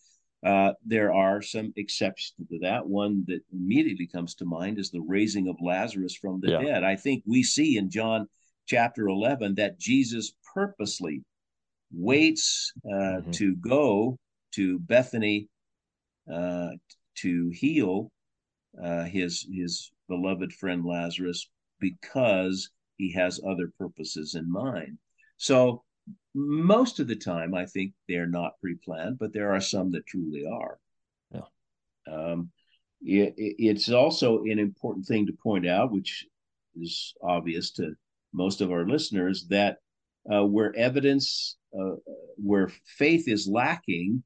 [0.44, 2.86] Uh, there are some exceptions to that.
[2.86, 6.62] One that immediately comes to mind is the raising of Lazarus from the yeah.
[6.62, 6.84] dead.
[6.84, 8.28] I think we see in John
[8.66, 11.22] chapter 11 that Jesus purposely
[11.92, 13.30] waits uh, mm-hmm.
[13.30, 14.18] to go
[14.52, 15.48] to Bethany
[16.32, 16.70] uh,
[17.16, 18.10] to heal
[18.82, 21.48] uh, his his beloved friend Lazarus
[21.80, 24.98] because he has other purposes in mind.
[25.36, 25.84] So
[26.34, 30.44] most of the time, I think they're not pre-planned, but there are some that truly
[30.46, 30.78] are.
[31.30, 32.12] Yeah.
[32.12, 32.50] Um,
[33.02, 36.26] it, it's also an important thing to point out, which
[36.76, 37.94] is obvious to
[38.32, 39.78] most of our listeners, that
[40.32, 41.96] uh, where evidence, uh,
[42.36, 44.22] where faith is lacking,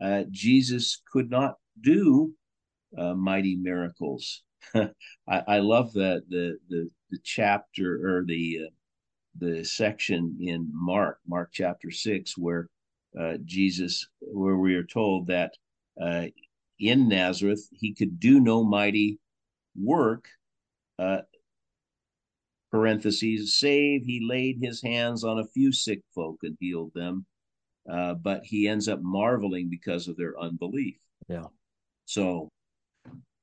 [0.00, 2.32] uh, Jesus could not do
[2.96, 4.42] uh, mighty miracles.
[4.74, 4.90] I,
[5.28, 8.70] I, love that the the the chapter or the uh,
[9.38, 12.68] the section in Mark, Mark chapter six, where
[13.18, 15.52] uh, Jesus, where we are told that
[16.00, 16.26] uh,
[16.78, 19.18] in Nazareth he could do no mighty
[19.76, 20.26] work.
[20.98, 21.22] Uh,
[22.70, 27.26] parentheses, save he laid his hands on a few sick folk and healed them,
[27.90, 30.96] uh, but he ends up marveling because of their unbelief.
[31.28, 31.46] Yeah.
[32.04, 32.48] So,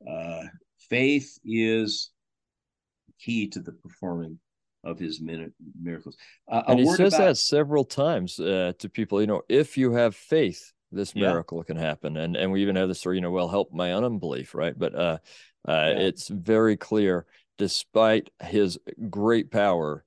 [0.10, 0.44] uh,
[0.90, 2.12] faith is
[3.20, 4.40] key to the performing
[4.88, 6.18] of his miracles.
[6.48, 7.26] Uh, and he says about...
[7.26, 9.22] that several times uh, to people.
[9.22, 11.68] You know, if you have faith, this miracle yeah.
[11.68, 12.18] can happen.
[12.18, 13.18] And and we even have the story.
[13.18, 14.78] You know, well, help my unbelief, right?
[14.78, 15.18] But uh,
[15.68, 16.08] uh, yeah.
[16.08, 17.26] it's very clear,
[17.58, 18.80] despite his
[19.10, 20.06] great power,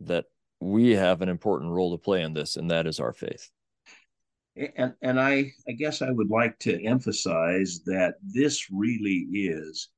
[0.00, 0.26] that
[0.60, 3.50] we have an important role to play in this, and that is our faith.
[4.76, 9.88] And and I I guess I would like to emphasize that this really is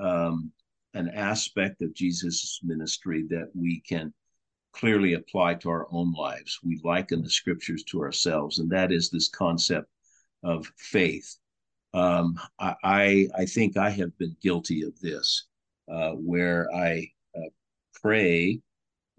[0.00, 0.52] um,
[0.94, 4.12] an aspect of Jesus' ministry that we can
[4.72, 6.58] clearly apply to our own lives.
[6.62, 9.88] We liken the scriptures to ourselves, and that is this concept
[10.42, 11.36] of faith.
[11.92, 15.46] Um, I, I think I have been guilty of this,
[15.88, 17.50] uh, where I uh,
[18.00, 18.60] pray,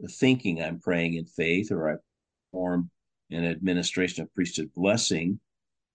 [0.09, 1.95] thinking I'm praying in faith, or I
[2.51, 2.89] form
[3.31, 5.39] an administration of priesthood blessing,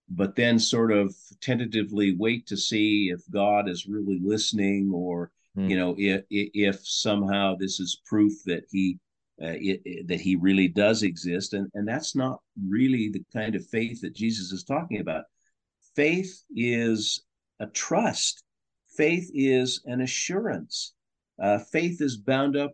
[0.09, 5.71] but then sort of tentatively wait to see if God is really listening or Mm.
[5.71, 8.99] You know, if if somehow this is proof that he
[9.43, 13.55] uh, it, it, that he really does exist, and and that's not really the kind
[13.55, 15.25] of faith that Jesus is talking about.
[15.95, 17.23] Faith is
[17.59, 18.43] a trust.
[18.97, 20.95] Faith is an assurance.
[21.43, 22.73] Uh, faith is bound up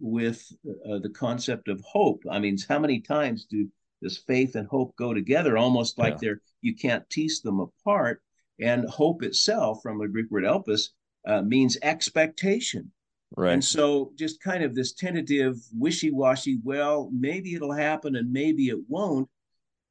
[0.00, 0.44] with
[0.88, 2.22] uh, the concept of hope.
[2.30, 3.68] I mean, how many times do
[4.02, 5.58] does faith and hope go together?
[5.58, 6.18] Almost like yeah.
[6.20, 8.22] they're you can't tease them apart.
[8.62, 10.90] And hope itself, from the Greek word elpis,
[11.26, 12.90] uh, means expectation.
[13.36, 13.52] Right.
[13.52, 18.78] And so just kind of this tentative, wishy-washy, well, maybe it'll happen and maybe it
[18.88, 19.28] won't,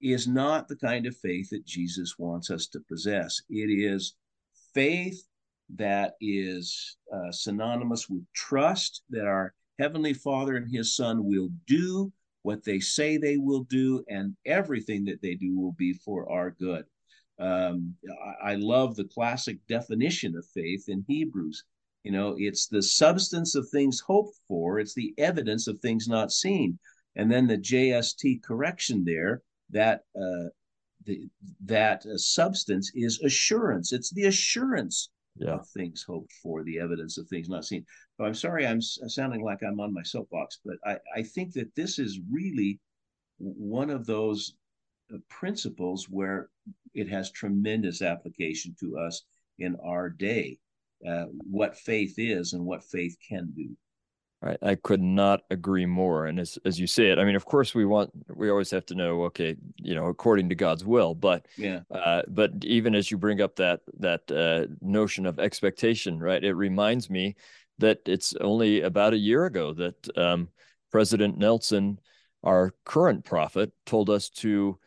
[0.01, 3.41] is not the kind of faith that Jesus wants us to possess.
[3.49, 4.15] It is
[4.73, 5.23] faith
[5.75, 12.11] that is uh, synonymous with trust that our Heavenly Father and His Son will do
[12.41, 16.51] what they say they will do, and everything that they do will be for our
[16.51, 16.85] good.
[17.39, 17.95] Um,
[18.43, 21.63] I, I love the classic definition of faith in Hebrews.
[22.03, 26.31] You know, it's the substance of things hoped for, it's the evidence of things not
[26.31, 26.79] seen.
[27.15, 30.49] And then the JST correction there that uh,
[31.05, 31.27] the,
[31.65, 33.91] that uh, substance is assurance.
[33.93, 35.55] It's the assurance yeah.
[35.55, 37.85] of things hoped for, the evidence of things not seen.
[38.17, 41.73] So I'm sorry, I'm sounding like I'm on my soapbox, but I, I think that
[41.75, 42.79] this is really
[43.37, 44.53] one of those
[45.29, 46.49] principles where
[46.93, 49.23] it has tremendous application to us
[49.57, 50.57] in our day.
[51.07, 53.69] Uh, what faith is and what faith can do.
[54.41, 54.57] Right.
[54.61, 56.27] I could not agree more.
[56.27, 58.85] And as as you say it, I mean, of course we want we always have
[58.85, 61.13] to know, okay, you know, according to God's will.
[61.13, 61.81] But yeah.
[61.91, 66.41] Uh, but even as you bring up that that uh, notion of expectation, right?
[66.41, 67.35] It reminds me
[67.79, 70.47] that it's only about a year ago that um,
[70.89, 71.99] President Nelson,
[72.41, 74.79] our current prophet, told us to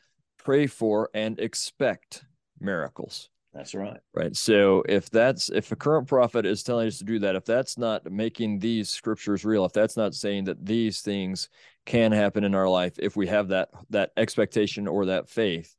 [0.44, 2.24] pray for and expect
[2.60, 3.28] miracles.
[3.52, 3.98] That's right.
[4.14, 4.34] Right.
[4.34, 7.76] So if that's if a current prophet is telling us to do that, if that's
[7.76, 11.50] not making these scriptures real, if that's not saying that these things
[11.84, 15.76] can happen in our life, if we have that that expectation or that faith,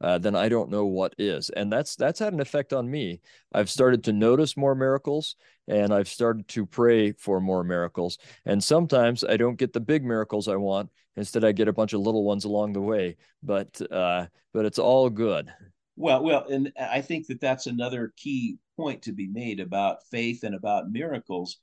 [0.00, 1.50] uh, then I don't know what is.
[1.50, 3.20] And that's that's had an effect on me.
[3.52, 5.34] I've started to notice more miracles
[5.66, 8.18] and I've started to pray for more miracles.
[8.44, 10.90] And sometimes I don't get the big miracles I want.
[11.16, 13.16] Instead, I get a bunch of little ones along the way.
[13.42, 15.52] But uh, but it's all good.
[15.96, 20.42] Well, well, and I think that that's another key point to be made about faith
[20.42, 21.58] and about miracles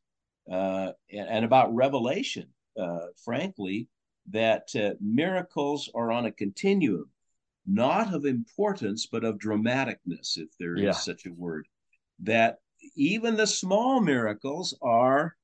[0.52, 2.48] uh, and, and, about revelation.
[2.80, 3.88] Uh, frankly,
[4.32, 7.06] that uh, miracles are on a continuum
[7.66, 10.90] not of importance, but of dramaticness, if there yeah.
[10.90, 11.68] is such a word.
[12.20, 12.58] That
[12.96, 15.36] even the small miracles are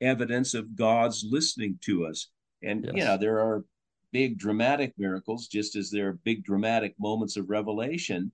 [0.00, 2.28] evidence of God's listening to us.
[2.62, 2.94] And, yes.
[2.94, 3.64] you know, there are
[4.12, 8.32] big dramatic miracles, just as there are big dramatic moments of revelation.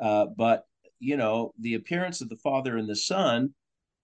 [0.00, 0.66] Uh, but,
[1.00, 3.54] you know, the appearance of the Father and the Son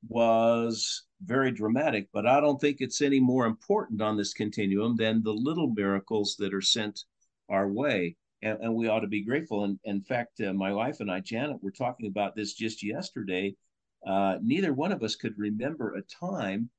[0.08, 5.22] was very dramatic, but I don't think it's any more important on this continuum than
[5.22, 7.04] the little miracles that are sent
[7.50, 9.64] our way and, and we ought to be grateful.
[9.64, 13.54] And in fact, uh, my wife and I, Janet, were talking about this just yesterday.
[14.06, 16.70] Uh, neither one of us could remember a time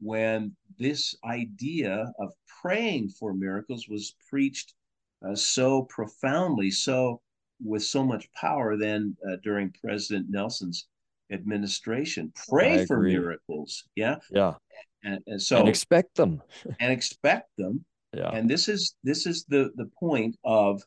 [0.00, 2.32] when this idea of
[2.62, 4.74] praying for miracles was preached
[5.26, 7.20] uh, so profoundly, so
[7.64, 10.86] with so much power than uh, during President Nelson's
[11.32, 12.32] administration.
[12.48, 14.54] Pray for miracles, yeah, yeah,
[15.02, 16.42] and, and so and expect them,
[16.80, 17.84] and expect them.
[18.12, 18.30] Yeah.
[18.30, 20.82] And this is this is the the point of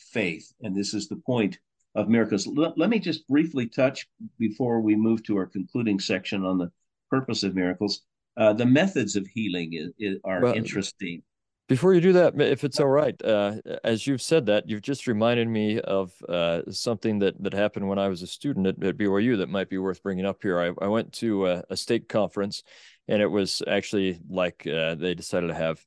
[0.00, 0.52] faith.
[0.62, 1.58] And this is the point
[1.94, 2.46] of miracles.
[2.46, 4.06] L- let me just briefly touch
[4.38, 6.70] before we move to our concluding section on the
[7.10, 8.02] purpose of miracles.
[8.40, 11.22] Uh, the methods of healing is, is, are well, interesting.
[11.68, 15.06] Before you do that, if it's all right, uh, as you've said that, you've just
[15.06, 18.96] reminded me of uh, something that, that happened when I was a student at, at
[18.96, 20.58] BYU that might be worth bringing up here.
[20.58, 22.62] I, I went to a, a, stake conference,
[23.08, 25.84] and it was actually like uh, they decided to have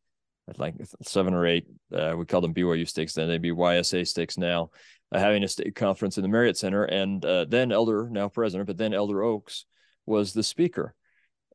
[0.58, 1.66] like seven or eight.
[1.91, 3.28] Uh, we call them BYU stakes then.
[3.28, 4.70] They'd be YSA stakes now,
[5.12, 6.84] uh, having a stake conference in the Marriott Center.
[6.84, 9.66] And uh, then Elder, now president, but then Elder Oaks
[10.06, 10.93] was the speaker.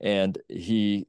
[0.00, 1.06] And he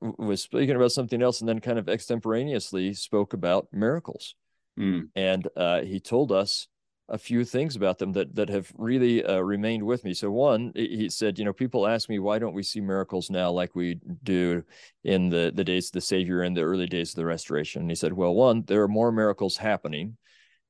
[0.00, 4.34] was speaking about something else and then kind of extemporaneously spoke about miracles.
[4.78, 5.08] Mm.
[5.16, 6.68] And uh, he told us
[7.08, 10.14] a few things about them that that have really uh, remained with me.
[10.14, 13.50] So one, he said, you know, people ask me why don't we see miracles now
[13.50, 14.62] like we do
[15.04, 17.82] in the the days of the Savior and the early days of the Restoration.
[17.82, 20.16] And he said, well, one, there are more miracles happening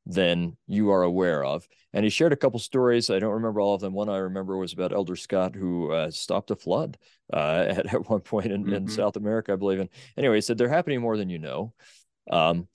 [0.07, 1.67] than you are aware of.
[1.93, 3.11] And he shared a couple stories.
[3.11, 3.93] I don't remember all of them.
[3.93, 6.99] One I remember was about Elder Scott who uh, stopped a flood
[7.33, 7.37] uh,
[7.69, 8.75] at, at one point in, mm-hmm.
[8.75, 9.81] in South America, I believe.
[9.81, 11.73] And anyway, he said they're happening more than you know.
[12.31, 12.69] Um,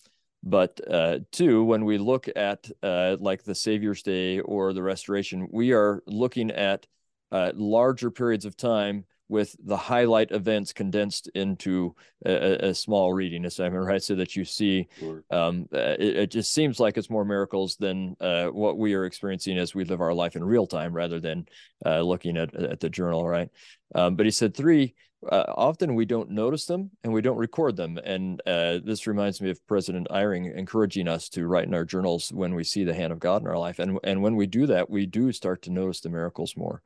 [0.43, 5.47] but uh, two, when we look at uh, like the Savior's Day or the Restoration,
[5.51, 6.85] we are looking at
[7.31, 13.45] uh, larger periods of time with the highlight events condensed into a, a small reading
[13.45, 14.01] assignment, right?
[14.01, 15.23] So that you see, sure.
[15.31, 19.05] um, uh, it, it, just seems like it's more miracles than uh, what we are
[19.05, 21.47] experiencing as we live our life in real time, rather than
[21.85, 23.49] uh, looking at at the journal, right?
[23.95, 24.95] Um, but he said three.
[25.27, 29.41] Uh, often we don't notice them and we don't record them, and uh, this reminds
[29.41, 32.93] me of President Eyring encouraging us to write in our journals when we see the
[32.93, 35.63] hand of God in our life, and and when we do that, we do start
[35.63, 36.83] to notice the miracles more.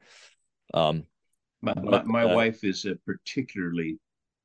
[0.73, 1.03] Um,
[1.61, 3.99] my, my, my uh, wife is a particularly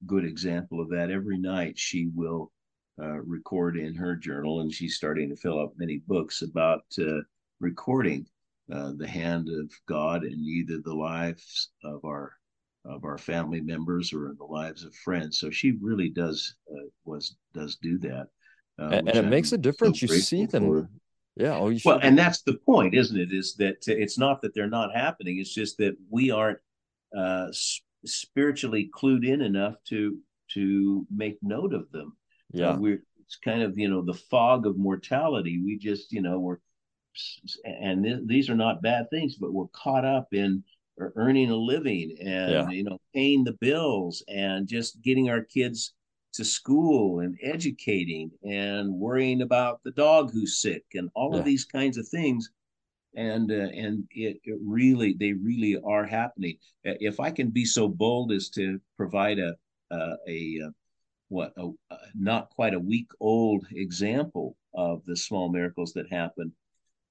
[0.06, 1.10] good example of that.
[1.10, 2.52] Every night she will
[3.00, 7.20] uh, record in her journal, and she's starting to fill up many books about uh,
[7.60, 8.26] recording
[8.72, 12.32] uh, the hand of God in either the lives of our
[12.84, 15.40] of our family members or in the lives of friends.
[15.40, 18.28] So she really does uh, was does do that,
[18.80, 20.00] uh, and, and it I'm makes a difference.
[20.00, 20.66] So you see them.
[20.66, 20.88] For.
[21.36, 21.58] Yeah.
[21.58, 23.30] Oh, well, and that's the point, isn't it?
[23.30, 25.38] Is that it's not that they're not happening.
[25.38, 26.58] It's just that we aren't
[27.16, 27.48] uh,
[28.04, 30.18] spiritually clued in enough to
[30.54, 32.16] to make note of them.
[32.54, 35.60] Uh, yeah, uh, we're it's kind of you know the fog of mortality.
[35.64, 36.58] We just you know we're
[37.64, 40.62] and th- these are not bad things, but we're caught up in
[40.98, 42.68] earning a living and yeah.
[42.70, 45.92] you know paying the bills and just getting our kids
[46.32, 51.38] to school and educating and worrying about the dog who's sick and all yeah.
[51.38, 52.50] of these kinds of things
[53.16, 56.56] and uh, and it, it, really they really are happening.
[56.84, 59.54] If I can be so bold as to provide a
[59.90, 60.70] uh, a, a
[61.28, 66.52] what a, a, not quite a week old example of the small miracles that happen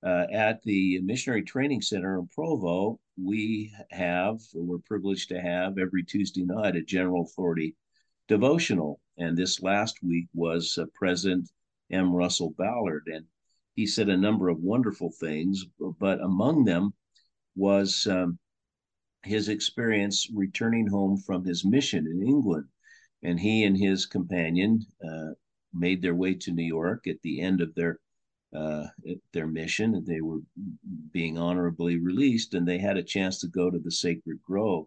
[0.06, 6.04] uh, at the missionary training center in Provo, we have we're privileged to have every
[6.04, 7.76] Tuesday night a general authority
[8.28, 11.50] devotional, and this last week was uh, President
[11.92, 12.14] M.
[12.14, 13.26] Russell Ballard, and
[13.76, 15.66] he said a number of wonderful things,
[16.00, 16.94] but among them
[17.56, 18.40] was um,
[19.24, 22.68] his experience returning home from his mission in England.
[23.24, 25.32] And he and his companion uh,
[25.74, 28.00] made their way to New York at the end of their
[28.56, 28.88] uh,
[29.34, 30.40] their mission and they were
[31.12, 34.86] being honorably released and they had a chance to go to the sacred grove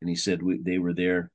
[0.00, 1.32] and he said we, they were there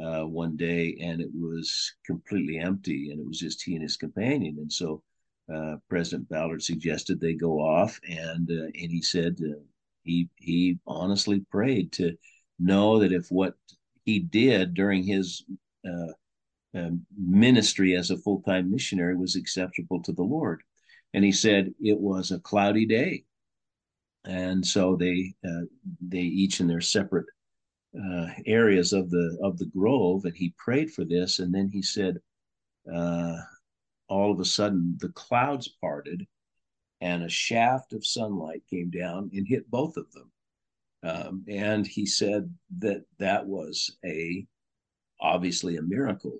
[0.00, 3.96] uh, one day and it was completely empty and it was just he and his
[3.96, 5.02] companion and so
[5.52, 9.58] uh, president ballard suggested they go off and uh, and he said uh,
[10.02, 12.16] he he honestly prayed to
[12.58, 13.54] know that if what
[14.04, 15.44] he did during his
[15.86, 16.12] uh,
[16.74, 20.62] um, ministry as a full-time missionary was acceptable to the lord.
[21.14, 23.24] And he said it was a cloudy day.
[24.24, 25.66] And so they uh,
[26.00, 27.26] they each in their separate
[28.46, 31.38] areas of the of the grove and he prayed for this.
[31.38, 32.18] And then he said
[32.92, 33.36] uh,
[34.08, 36.26] all of a sudden the clouds parted
[37.00, 40.30] and a shaft of sunlight came down and hit both of them
[41.02, 44.46] um, and he said that that was a
[45.20, 46.38] obviously a miracle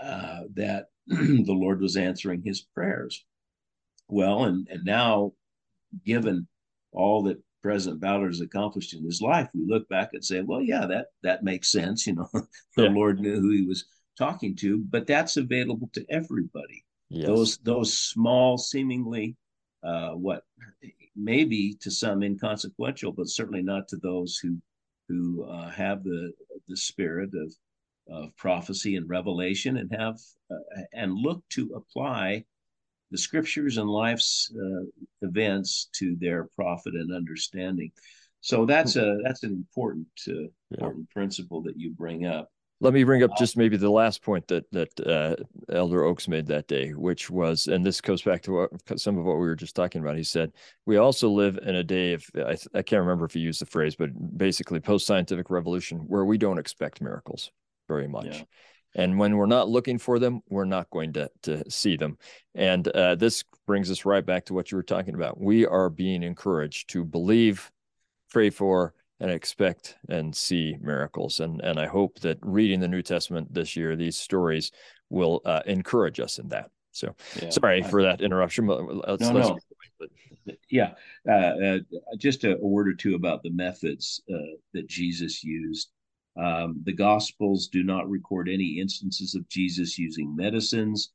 [0.00, 3.24] uh, that the lord was answering his prayers
[4.08, 4.44] well.
[4.44, 5.32] And, and now,
[6.04, 6.46] given
[6.92, 10.62] all that President Ballard has accomplished in his life, we look back and say, well,
[10.62, 12.06] yeah, that, that makes sense.
[12.06, 12.28] You know,
[12.76, 12.88] the yeah.
[12.88, 13.84] Lord knew who he was
[14.16, 16.84] talking to, but that's available to everybody.
[17.08, 17.26] Yes.
[17.26, 19.36] Those, those small, seemingly,
[19.82, 20.42] uh, what
[21.14, 24.58] maybe to some inconsequential, but certainly not to those who,
[25.08, 26.32] who uh, have the,
[26.68, 27.54] the spirit of,
[28.10, 30.18] of prophecy and revelation and have,
[30.50, 32.44] uh, and look to apply
[33.10, 34.84] the scriptures and life's uh,
[35.22, 37.90] events to their profit and understanding.
[38.40, 40.48] So that's a that's an important uh, yeah.
[40.70, 42.48] important principle that you bring up.
[42.80, 45.36] Let me bring up just maybe the last point that that uh,
[45.72, 49.24] Elder Oaks made that day, which was, and this goes back to what, some of
[49.24, 50.16] what we were just talking about.
[50.16, 50.52] He said,
[50.84, 53.66] "We also live in a day of I, I can't remember if he used the
[53.66, 57.50] phrase, but basically post scientific revolution, where we don't expect miracles
[57.88, 58.42] very much." Yeah.
[58.94, 62.16] And when we're not looking for them, we're not going to, to see them.
[62.54, 65.38] And uh, this brings us right back to what you were talking about.
[65.38, 67.70] We are being encouraged to believe,
[68.30, 71.40] pray for, and expect and see miracles.
[71.40, 74.72] And and I hope that reading the New Testament this year, these stories
[75.10, 76.70] will uh, encourage us in that.
[76.92, 78.66] So yeah, sorry I, for that interruption.
[78.66, 79.58] Let's, no, let's no.
[79.98, 80.92] But, yeah,
[81.28, 81.78] uh, uh,
[82.16, 85.90] just a, a, word or two about the methods uh, that Jesus used
[86.36, 91.12] um, the Gospels do not record any instances of Jesus using medicines,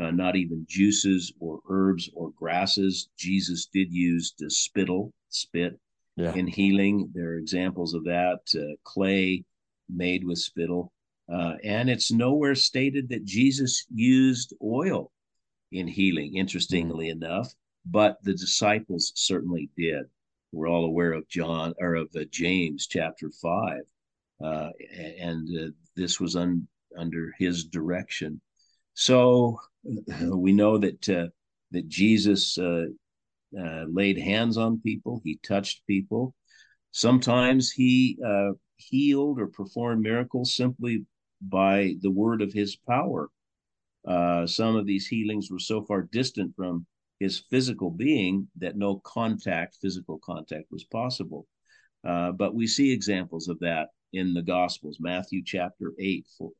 [0.00, 3.08] uh, not even juices or herbs or grasses.
[3.16, 5.78] Jesus did use the spittle, spit,
[6.16, 6.34] yeah.
[6.34, 7.10] in healing.
[7.14, 8.40] There are examples of that.
[8.54, 9.44] Uh, clay
[9.88, 10.92] made with spittle.
[11.32, 15.10] Uh, and it's nowhere stated that Jesus used oil
[15.72, 17.22] in healing, interestingly mm-hmm.
[17.22, 17.52] enough,
[17.86, 20.04] but the disciples certainly did.
[20.52, 23.80] We're all aware of John or of uh, James chapter 5
[24.42, 24.70] uh,
[25.18, 28.40] and uh, this was un, under his direction.
[28.94, 29.60] So
[30.30, 31.28] we know that uh,
[31.70, 32.58] that Jesus
[33.56, 36.34] uh, uh, laid hands on people, he touched people.
[36.92, 41.04] Sometimes he uh, healed or performed miracles simply
[41.40, 43.30] by the word of his power.
[44.46, 46.86] some of these healings were so far distant from
[47.20, 51.46] his physical being that no contact, physical contact, was possible.
[52.06, 56.50] Uh, but we see examples of that in the Gospels, Matthew chapter 8, for,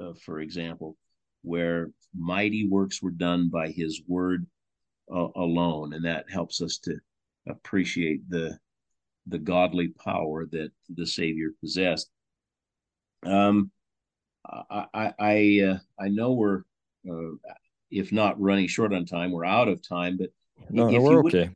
[0.00, 0.96] uh, for example,
[1.42, 4.46] where mighty works were done by his word
[5.10, 5.94] uh, alone.
[5.94, 6.96] And that helps us to
[7.48, 8.58] appreciate the,
[9.26, 12.10] the godly power that the Savior possessed.
[13.24, 13.70] Um,
[14.44, 16.62] I, I, I, uh, I know we're,
[17.10, 17.36] uh,
[17.90, 20.30] if not running short on time, we're out of time, but
[20.70, 21.50] no, if we're you okay.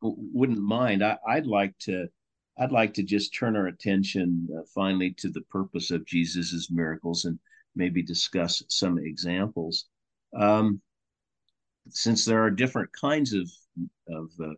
[0.00, 2.08] Wouldn't, wouldn't mind, I, I'd like to
[2.56, 7.24] I'd like to just turn our attention uh, finally to the purpose of Jesus's miracles
[7.24, 7.38] and
[7.74, 9.86] maybe discuss some examples.
[10.38, 10.80] Um,
[11.90, 13.50] since there are different kinds of
[14.08, 14.54] of uh,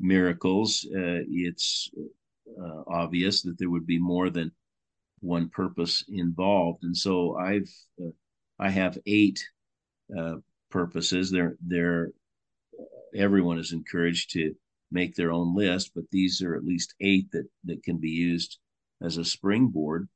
[0.00, 1.90] miracles, uh, it's
[2.60, 4.52] uh, obvious that there would be more than
[5.20, 7.70] one purpose involved, and so I've
[8.00, 8.10] uh,
[8.58, 9.44] I have eight
[10.16, 10.36] uh,
[10.70, 11.30] purposes.
[11.30, 12.10] They're they're
[13.14, 14.54] everyone is encouraged to
[14.90, 18.58] make their own list, but these are at least eight that that can be used
[19.02, 20.08] as a springboard.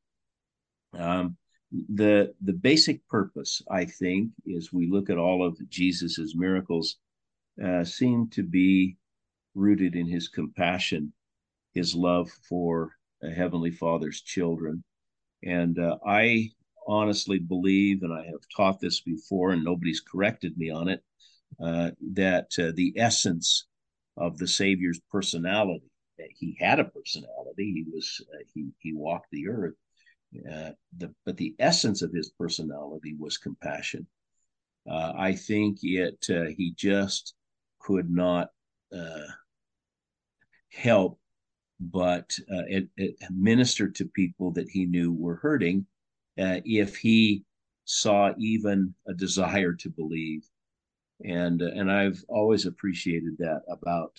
[0.94, 1.36] Um,
[1.70, 6.96] the the basic purpose, I think, is we look at all of Jesus's miracles,
[7.62, 8.96] uh, seem to be
[9.54, 11.12] rooted in his compassion,
[11.74, 12.92] his love for
[13.22, 14.82] a heavenly Father's children,
[15.44, 16.50] and uh, I
[16.86, 21.02] honestly believe, and I have taught this before, and nobody's corrected me on it,
[21.62, 23.66] uh, that uh, the essence
[24.16, 25.90] of the Savior's personality.
[26.34, 27.72] He had a personality.
[27.72, 29.74] He was uh, he he walked the earth.
[30.34, 34.06] Uh, the, but the essence of his personality was compassion.
[34.88, 37.34] Uh, I think it uh, he just
[37.80, 38.50] could not
[38.94, 39.26] uh,
[40.72, 41.18] help
[41.80, 45.86] but uh, it, it ministered to people that he knew were hurting
[46.36, 47.44] if he
[47.84, 50.42] saw even a desire to believe
[51.24, 54.12] and and I've always appreciated that about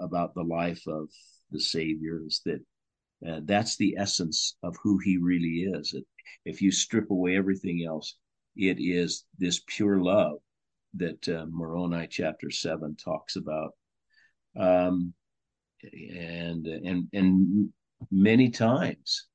[0.00, 1.08] about the life of
[1.50, 2.60] the Savior is that
[3.26, 5.94] uh, that's the essence of who he really is.
[6.44, 8.16] If you strip away everything else,
[8.56, 10.38] it is this pure love
[10.94, 13.72] that uh, Moroni chapter seven talks about.
[14.56, 15.14] Um,
[15.82, 17.72] and and and
[18.10, 19.26] many times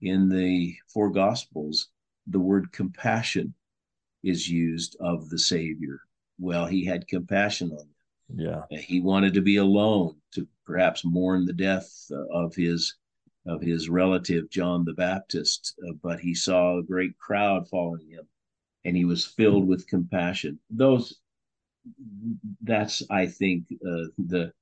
[0.00, 1.88] in the four gospels
[2.28, 3.52] the word compassion
[4.22, 6.00] is used of the savior
[6.38, 8.38] well he had compassion on them
[8.70, 12.94] yeah he wanted to be alone to perhaps mourn the death of his
[13.46, 18.26] of his relative john the baptist uh, but he saw a great crowd following him
[18.84, 21.20] and he was filled with compassion those
[22.62, 24.52] that's i think uh, the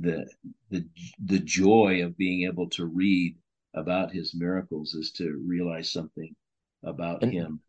[0.00, 0.26] the
[0.70, 0.84] the
[1.24, 3.36] the joy of being able to read
[3.74, 6.34] about his miracles is to realize something
[6.82, 7.60] about and him.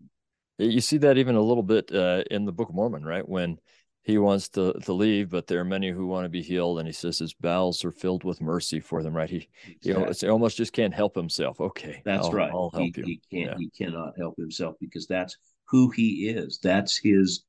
[0.59, 3.27] You see that even a little bit uh, in the Book of Mormon, right?
[3.27, 3.57] When
[4.03, 6.87] he wants to to leave, but there are many who want to be healed, and
[6.87, 9.15] he says his bowels are filled with mercy for them.
[9.15, 9.29] Right?
[9.29, 10.27] He exactly.
[10.27, 11.61] he almost just can't help himself.
[11.61, 12.51] Okay, that's I'll, right.
[12.51, 13.03] I'll help he, you.
[13.05, 13.51] He can't.
[13.51, 13.55] Yeah.
[13.57, 15.37] He cannot help himself because that's
[15.69, 16.59] who he is.
[16.61, 17.45] That's his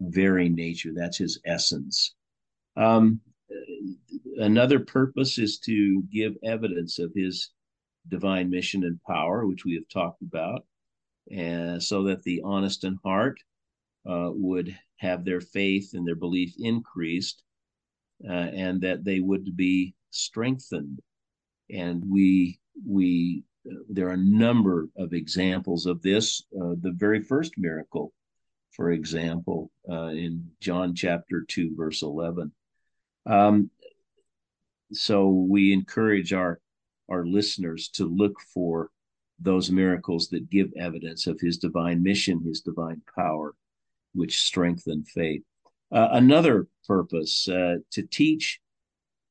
[0.00, 0.90] very nature.
[0.94, 2.14] That's his essence.
[2.76, 3.20] Um,
[4.36, 7.50] another purpose is to give evidence of his
[8.08, 10.66] divine mission and power, which we have talked about,
[11.30, 13.38] and so that the honest in heart
[14.08, 17.42] uh, would have their faith and their belief increased,
[18.28, 21.00] uh, and that they would be strengthened.
[21.70, 26.42] And we we uh, there are a number of examples of this.
[26.54, 28.12] Uh, the very first miracle,
[28.72, 32.52] for example, uh, in John chapter two, verse eleven.
[33.26, 33.70] Um,
[34.92, 36.60] so we encourage our
[37.08, 38.90] our listeners to look for
[39.40, 43.54] those miracles that give evidence of his divine mission, his divine power,
[44.14, 45.42] which strengthen faith.
[45.92, 48.60] Uh, another purpose uh, to teach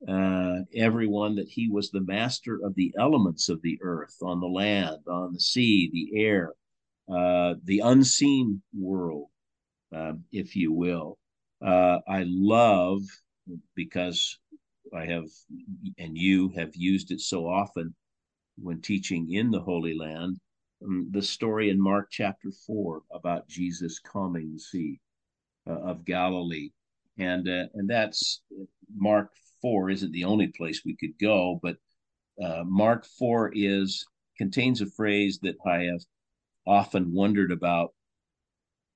[0.08, 4.48] uh, everyone that he was the master of the elements of the earth, on the
[4.48, 6.54] land, on the sea, the air,
[7.12, 9.28] uh, the unseen world,
[9.96, 11.18] uh, if you will.
[11.66, 13.02] Uh, I love
[13.76, 14.38] because
[14.96, 15.26] I have,
[15.98, 17.96] and you have used it so often
[18.58, 20.38] when teaching in the Holy Land.
[20.84, 25.00] Um, the story in Mark chapter 4 about Jesus calming the sea
[25.68, 26.72] uh, of Galilee.
[27.18, 28.42] And, uh, and that's
[28.96, 29.30] Mark
[29.62, 31.78] 4 isn't the only place we could go, but
[32.44, 34.06] uh, Mark 4 is
[34.38, 36.02] contains a phrase that I have
[36.66, 37.94] often wondered about.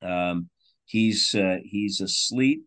[0.01, 0.49] Um,
[0.85, 2.65] he's uh, he's asleep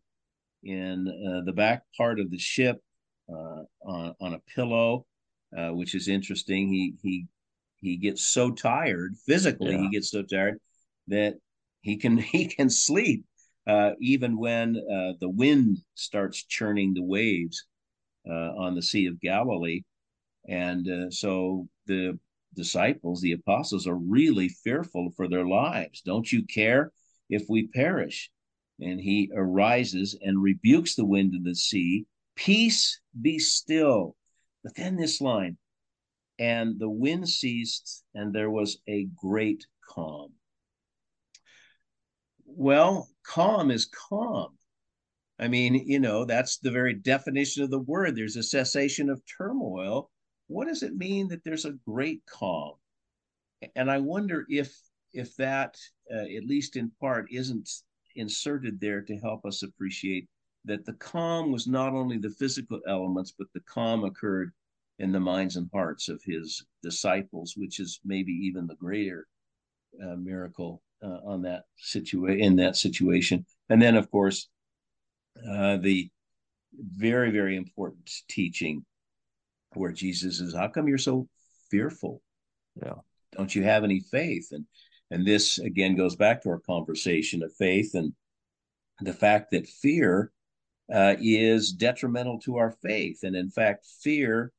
[0.63, 2.81] in uh, the back part of the ship
[3.29, 5.07] uh, on, on a pillow,
[5.53, 6.69] which is interesting.
[6.69, 7.27] He he
[7.81, 9.73] he gets so tired physically.
[9.73, 9.83] Yeah.
[9.83, 10.59] He gets so tired
[11.09, 11.35] that
[11.83, 13.25] he can he can sleep
[13.67, 17.65] uh, even when uh, the wind starts churning the waves
[18.29, 19.83] uh, on the Sea of Galilee,
[20.49, 22.19] and uh, so the
[22.55, 26.03] disciples, the apostles, are really fearful for their lives.
[26.03, 26.93] Don't you care
[27.29, 28.31] if we perish?
[28.81, 32.07] And he arises and rebukes the wind and the sea
[32.37, 34.17] Peace be still.
[34.65, 35.59] But then this line,
[36.41, 40.33] and the wind ceased, and there was a great calm.
[42.47, 44.57] Well, calm is calm.
[45.39, 48.17] I mean, you know, that's the very definition of the word.
[48.17, 50.11] There's a cessation of turmoil.
[50.49, 52.75] What does it mean that there's a great calm?
[53.77, 54.75] And I wonder if
[55.13, 55.77] if that,
[56.13, 57.69] uh, at least in part, isn't
[58.17, 60.27] inserted there to help us appreciate
[60.65, 64.53] that the calm was not only the physical elements, but the calm occurred
[65.01, 69.27] in the minds and hearts of his disciples, which is maybe even the greater
[70.05, 73.45] uh, miracle uh, on that situation in that situation.
[73.71, 74.49] And then, of course,
[75.49, 76.11] uh, the
[76.97, 78.85] very very important teaching
[79.75, 81.29] where Jesus says, "How come you're so
[81.71, 82.23] fearful?
[82.77, 83.01] Yeah,
[83.33, 84.67] don't you have any faith?" And
[85.11, 88.13] and this again goes back to our conversation of faith and
[89.01, 90.31] the fact that fear
[90.93, 93.21] uh, is detrimental to our faith.
[93.23, 94.53] And in fact, fear,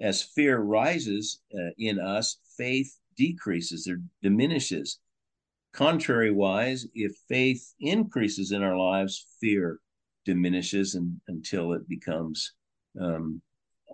[0.00, 4.98] as fear rises uh, in us, faith decreases or diminishes.
[5.72, 9.80] Contrary wise, if faith increases in our lives, fear
[10.24, 12.52] diminishes and, until it becomes
[13.00, 13.40] um,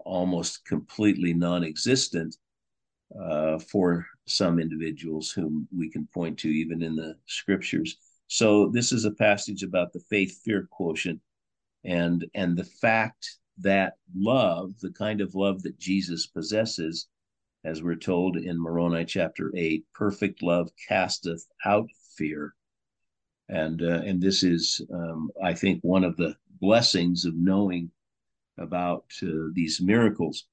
[0.05, 2.37] almost completely non existent
[3.21, 7.97] uh, for some individuals whom we can point to even in the scriptures.
[8.29, 11.21] So this is a passage about the faith fear quotient
[11.85, 17.09] and and the fact that love, the kind of love that Jesus possesses,
[17.65, 22.55] as we're told in Moroni chapter 8, perfect love casteth out fear.
[23.49, 27.91] And uh, and this is um, I think one of the blessings of knowing
[28.59, 30.47] about uh, these miracles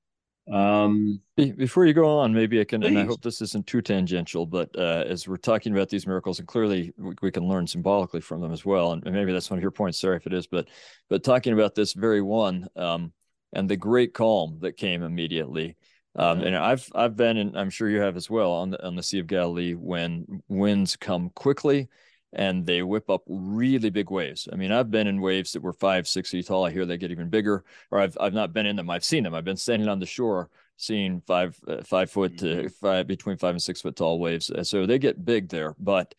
[0.52, 2.90] um, Before you go on, maybe I can, please.
[2.90, 6.40] and I hope this isn't too tangential, but uh, as we're talking about these miracles,
[6.40, 9.58] and clearly we, we, can learn symbolically from them as well, and maybe that's one
[9.58, 10.00] of your points.
[10.00, 10.68] Sorry if it is, but
[11.10, 13.14] but talking about this very one um,
[13.54, 15.78] and the great calm that came immediately.
[16.16, 18.96] Um, and I've I've been, and I'm sure you have as well, on the on
[18.96, 21.90] the Sea of Galilee when winds come quickly
[22.34, 24.48] and they whip up really big waves.
[24.52, 26.66] I mean, I've been in waves that were five, six feet tall.
[26.66, 28.90] I hear they get even bigger, or I've I've not been in them.
[28.90, 29.34] I've seen them.
[29.34, 32.68] I've been standing on the shore, seeing five uh, five foot to mm-hmm.
[32.68, 34.52] five between five and six foot tall waves.
[34.52, 35.76] Uh, so they get big there.
[35.80, 36.14] But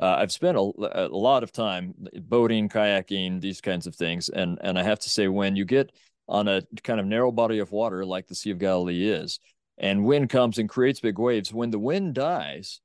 [0.00, 4.58] uh, I've spent a, a lot of time boating, kayaking, these kinds of things, and
[4.62, 5.90] and I have to say, when you get
[6.28, 9.40] on a kind of narrow body of water like the Sea of Galilee is,
[9.78, 12.80] and wind comes and creates big waves, when the wind dies,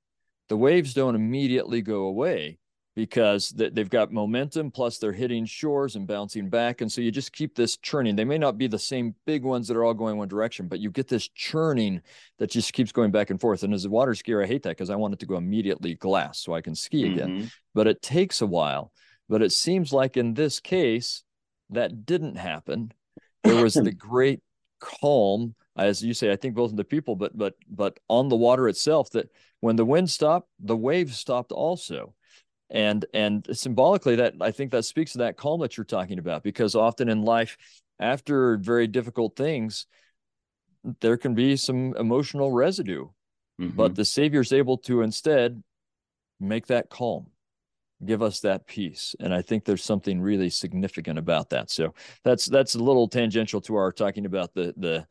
[0.50, 2.60] the waves don't immediately go away
[2.96, 7.32] because they've got momentum plus they're hitting shores and bouncing back and so you just
[7.32, 8.16] keep this churning.
[8.16, 10.80] They may not be the same big ones that are all going one direction but
[10.80, 12.02] you get this churning
[12.40, 14.72] that just keeps going back and forth and as a water skier i hate that
[14.72, 17.30] because i want it to go immediately glass so i can ski again.
[17.30, 17.46] Mm-hmm.
[17.74, 18.92] but it takes a while.
[19.30, 21.24] But it seems like in this case
[21.70, 22.92] that didn't happen.
[23.44, 24.42] There was the great
[24.82, 28.36] calm as you say i think both in the people but but but on the
[28.36, 29.30] water itself that
[29.62, 32.14] when the wind stopped the waves stopped also
[32.72, 36.44] and and symbolically that i think that speaks to that calm that you're talking about
[36.44, 37.58] because often in life
[38.00, 39.86] after very difficult things
[41.00, 43.06] there can be some emotional residue
[43.60, 43.76] mm-hmm.
[43.76, 45.62] but the savior's able to instead
[46.40, 47.28] make that calm
[48.06, 49.16] give us that peace.
[49.20, 51.70] And i think there's something really significant about that.
[51.70, 51.94] So
[52.24, 55.06] that's that's a little tangential to our talking about the the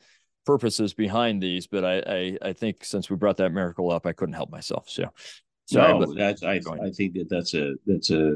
[0.46, 4.12] purposes behind these but i i, I think since we brought that miracle up i
[4.12, 4.88] couldn't help myself.
[4.88, 5.10] So
[5.70, 8.34] Sorry, no, that's I, I think that that's a that's a,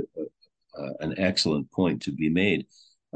[0.76, 2.66] a an excellent point to be made.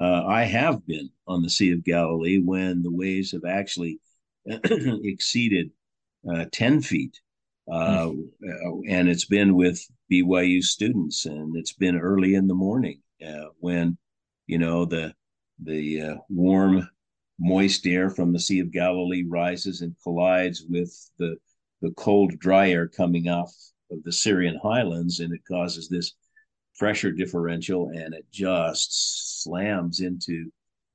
[0.00, 4.00] Uh, I have been on the Sea of Galilee when the waves have actually
[4.46, 5.70] exceeded
[6.28, 7.20] uh, ten feet,
[7.70, 8.28] uh, mm.
[8.88, 13.96] and it's been with BYU students, and it's been early in the morning uh, when
[14.48, 15.14] you know the
[15.62, 16.88] the uh, warm,
[17.38, 21.36] moist air from the Sea of Galilee rises and collides with the
[21.82, 23.54] the cold, dry air coming off
[23.91, 26.14] of the Syrian highlands, and it causes this
[26.78, 30.51] pressure differential, and it just slams into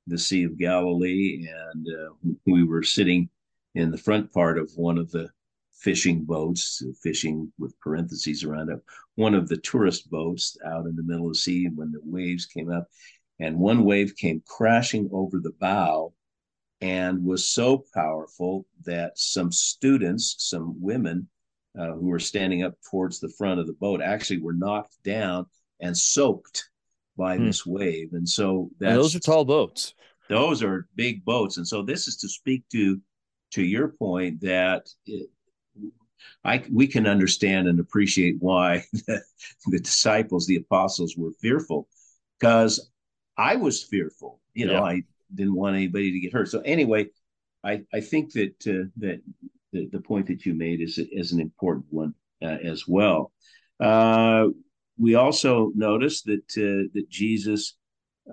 [0.06, 1.48] the Sea of Galilee.
[1.48, 3.28] And uh, we were sitting
[3.74, 5.28] in the front part of one of the
[5.74, 8.80] fishing boats, fishing with parentheses around it,
[9.16, 12.46] one of the tourist boats out in the middle of the sea when the waves
[12.46, 12.88] came up.
[13.40, 16.14] And one wave came crashing over the bow
[16.80, 21.28] and was so powerful that some students, some women,
[21.78, 25.46] uh, who were standing up towards the front of the boat actually were knocked down
[25.80, 26.68] and soaked
[27.16, 27.46] by hmm.
[27.46, 28.12] this wave.
[28.12, 29.94] And so and those are tall boats.
[30.28, 31.58] Those are big boats.
[31.58, 33.00] And so this is to speak to
[33.52, 35.28] to your point that it,
[36.44, 39.22] I we can understand and appreciate why the,
[39.66, 41.88] the disciples, the apostles, were fearful,
[42.38, 42.90] because
[43.36, 44.40] I was fearful.
[44.54, 44.82] You know, yeah.
[44.82, 45.02] I
[45.34, 46.48] didn't want anybody to get hurt.
[46.48, 47.08] So anyway,
[47.62, 49.20] I I think that uh, that
[49.74, 53.32] the, the point that you made is, is an important one uh, as well.
[53.80, 54.46] Uh,
[54.96, 57.76] we also notice that uh, that Jesus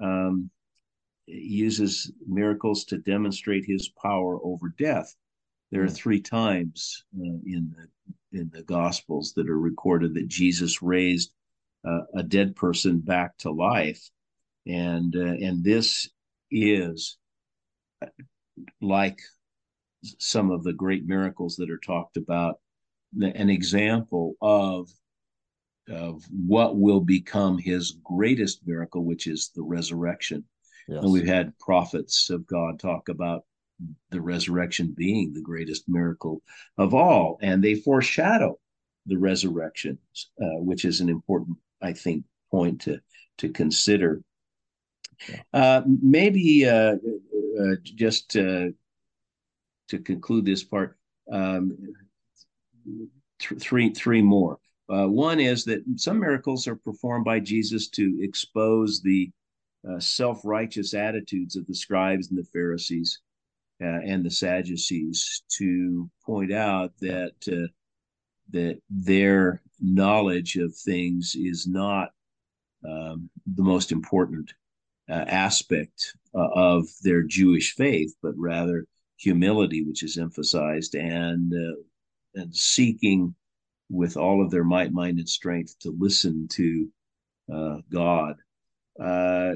[0.01, 0.49] um,
[1.25, 5.13] uses miracles to demonstrate his power over death.
[5.71, 5.93] There are hmm.
[5.93, 11.33] three times uh, in the in the Gospels that are recorded that Jesus raised
[11.83, 14.07] uh, a dead person back to life,
[14.67, 16.07] and uh, and this
[16.51, 17.17] is
[18.79, 19.19] like
[20.17, 22.59] some of the great miracles that are talked about,
[23.19, 24.89] an example of
[25.89, 30.43] of what will become his greatest miracle, which is the resurrection.
[30.87, 31.03] Yes.
[31.03, 33.43] And we've had prophets of God talk about
[34.11, 36.41] the resurrection being the greatest miracle
[36.77, 38.59] of all, and they foreshadow
[39.07, 39.97] the resurrection,
[40.41, 42.99] uh, which is an important, I think, point to
[43.39, 44.21] to consider.
[45.27, 45.41] Yeah.
[45.53, 46.95] Uh, maybe uh,
[47.59, 48.67] uh just uh,
[49.91, 50.97] to conclude this part,
[51.31, 51.77] um,
[53.39, 54.57] th- three three more.
[54.89, 59.31] Uh, one is that some miracles are performed by Jesus to expose the
[59.89, 63.19] uh, self righteous attitudes of the scribes and the Pharisees
[63.81, 67.67] uh, and the Sadducees, to point out that uh,
[68.51, 72.09] that their knowledge of things is not
[72.87, 74.53] um, the most important
[75.09, 78.85] uh, aspect uh, of their Jewish faith, but rather
[79.21, 81.75] humility, which is emphasized, and uh,
[82.35, 83.35] and seeking
[83.89, 86.89] with all of their might, mind, and strength to listen to
[87.53, 88.35] uh, God.
[88.99, 89.53] Uh,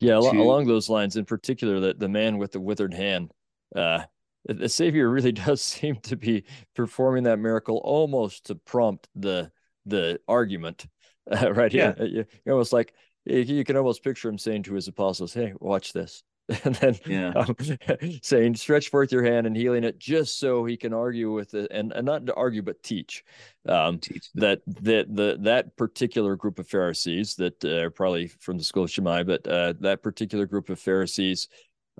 [0.00, 3.30] yeah, to, along those lines, in particular, that the man with the withered hand,
[3.76, 4.02] uh,
[4.46, 6.44] the Savior really does seem to be
[6.74, 9.50] performing that miracle almost to prompt the
[9.86, 10.86] the argument,
[11.30, 11.94] uh, right here.
[11.98, 12.04] Yeah.
[12.04, 12.94] You, almost like
[13.24, 16.24] you can almost picture him saying to his apostles, "Hey, watch this."
[16.64, 17.30] and then yeah.
[17.30, 17.56] um,
[18.22, 21.70] saying stretch forth your hand and healing it just so he can argue with it
[21.70, 23.24] and, and not to argue but teach
[23.66, 28.58] um, teach that that the that particular group of pharisees that uh, are probably from
[28.58, 31.48] the school of shammai but uh, that particular group of pharisees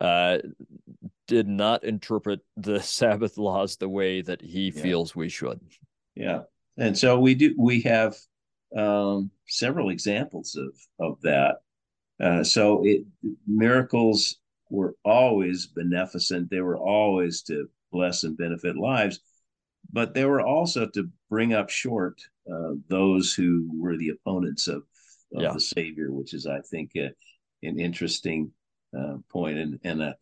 [0.03, 0.37] uh,
[1.27, 4.83] did not interpret the sabbath laws the way that he yeah.
[4.83, 5.59] feels we should
[6.15, 6.41] yeah
[6.77, 8.15] and so we do we have
[8.77, 11.61] um, several examples of of that
[12.21, 13.05] uh, so it,
[13.47, 14.37] miracles
[14.71, 16.51] were always beneficent.
[16.51, 19.21] They were always to bless and benefit lives,
[19.93, 22.21] but they were also to bring up short
[22.53, 24.83] uh, those who were the opponents of,
[25.35, 25.53] of yeah.
[25.53, 27.09] the Savior, which is, I think, uh,
[27.63, 28.53] an interesting
[28.97, 29.59] uh, point.
[29.59, 30.13] And and uh,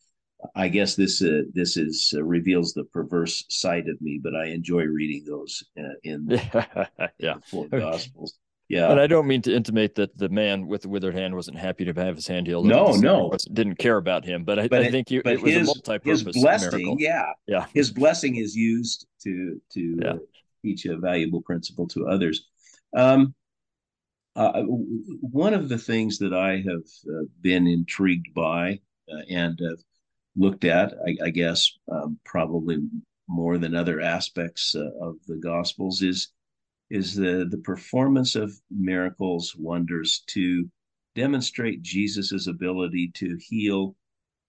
[0.55, 4.85] I guess this uh, this is reveals the perverse side of me, but I enjoy
[4.85, 5.63] reading those
[6.05, 6.27] in
[7.19, 7.35] yeah.
[7.35, 8.39] the four Gospels.
[8.73, 8.91] Yeah.
[8.91, 11.85] And I don't mean to intimate that the man with the withered hand wasn't happy
[11.85, 12.65] to have his hand healed.
[12.65, 13.31] No, no.
[13.53, 14.45] Didn't care about him.
[14.45, 16.97] But I, but I think you, but it was his, a multi-purpose his blessing, miracle.
[16.99, 17.33] Yeah.
[17.47, 17.67] Yeah.
[17.75, 20.15] His blessing is used to to yeah.
[20.65, 22.49] teach a valuable principle to others.
[22.97, 23.35] Um,
[24.37, 28.81] uh, one of the things that I have uh, been intrigued by
[29.13, 29.61] uh, and
[30.35, 32.79] looked at, I, I guess, um, probably
[33.29, 36.29] more than other aspects uh, of the Gospels, is
[36.93, 40.69] is the, the performance of miracles, wonders to
[41.15, 43.97] demonstrate Jesus's ability to heal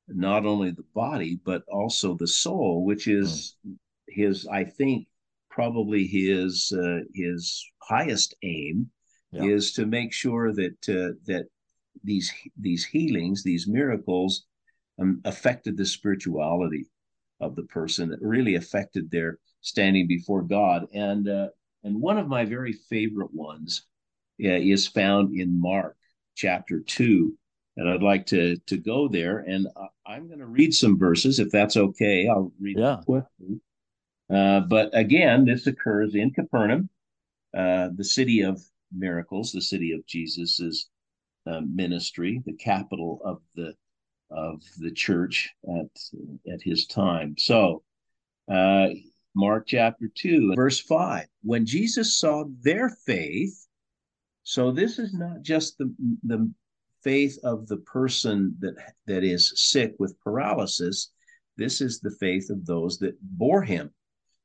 [0.09, 3.75] not only the body, but also the soul, which is mm.
[4.09, 5.07] his, I think,
[5.49, 8.89] probably his uh, his highest aim
[9.31, 9.43] yeah.
[9.43, 11.45] is to make sure that uh, that
[12.03, 12.29] these
[12.59, 14.47] these healings, these miracles,
[14.99, 16.87] um, affected the spirituality
[17.39, 18.09] of the person.
[18.09, 20.87] That really affected their standing before God.
[20.93, 21.47] And uh,
[21.83, 23.85] and one of my very favorite ones
[24.43, 25.97] uh, is found in Mark
[26.35, 27.33] chapter 2.
[27.75, 29.39] And I'd like to, to go there.
[29.39, 29.67] And
[30.05, 32.27] I'm going to read some verses, if that's okay.
[32.27, 32.97] I'll read yeah.
[33.03, 33.61] quickly.
[34.33, 36.89] Uh, but again, this occurs in Capernaum,
[37.55, 38.61] uh, the city of
[38.91, 40.89] miracles, the city of Jesus's
[41.45, 43.73] uh, ministry, the capital of the
[44.31, 47.35] of the church at at his time.
[47.37, 47.83] So
[48.49, 48.87] uh,
[49.35, 51.25] Mark chapter 2, verse 5.
[51.41, 53.67] When Jesus saw their faith,
[54.43, 56.51] so this is not just the, the
[57.03, 58.75] faith of the person that,
[59.07, 61.11] that is sick with paralysis,
[61.57, 63.91] this is the faith of those that bore him,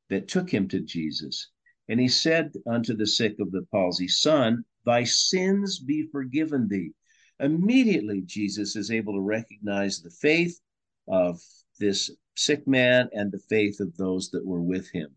[0.09, 1.51] that took him to Jesus.
[1.89, 6.93] And he said unto the sick of the palsy, Son, thy sins be forgiven thee.
[7.41, 10.61] Immediately, Jesus is able to recognize the faith
[11.07, 11.41] of
[11.79, 15.09] this sick man and the faith of those that were with him.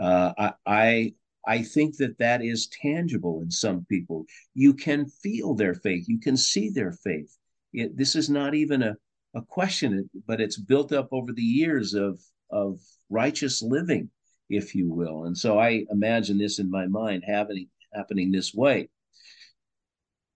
[0.00, 1.14] Uh, I, I
[1.46, 4.26] I think that that is tangible in some people.
[4.54, 6.08] You can feel their faith.
[6.08, 7.36] You can see their faith.
[7.72, 8.94] It, this is not even a,
[9.34, 12.20] a question, but it's built up over the years of,
[12.50, 12.78] of
[13.10, 14.10] righteous living,
[14.48, 15.24] if you will.
[15.24, 18.88] And so I imagine this in my mind happening, happening this way.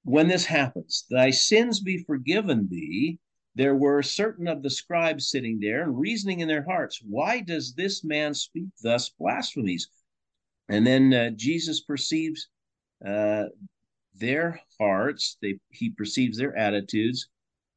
[0.02, 3.18] When this happens, thy sins be forgiven thee,
[3.56, 7.72] there were certain of the scribes sitting there and reasoning in their hearts, Why does
[7.72, 9.88] this man speak thus blasphemies?
[10.68, 12.48] And then uh, Jesus perceives
[13.04, 13.44] uh,
[14.14, 17.28] their hearts, they, he perceives their attitudes,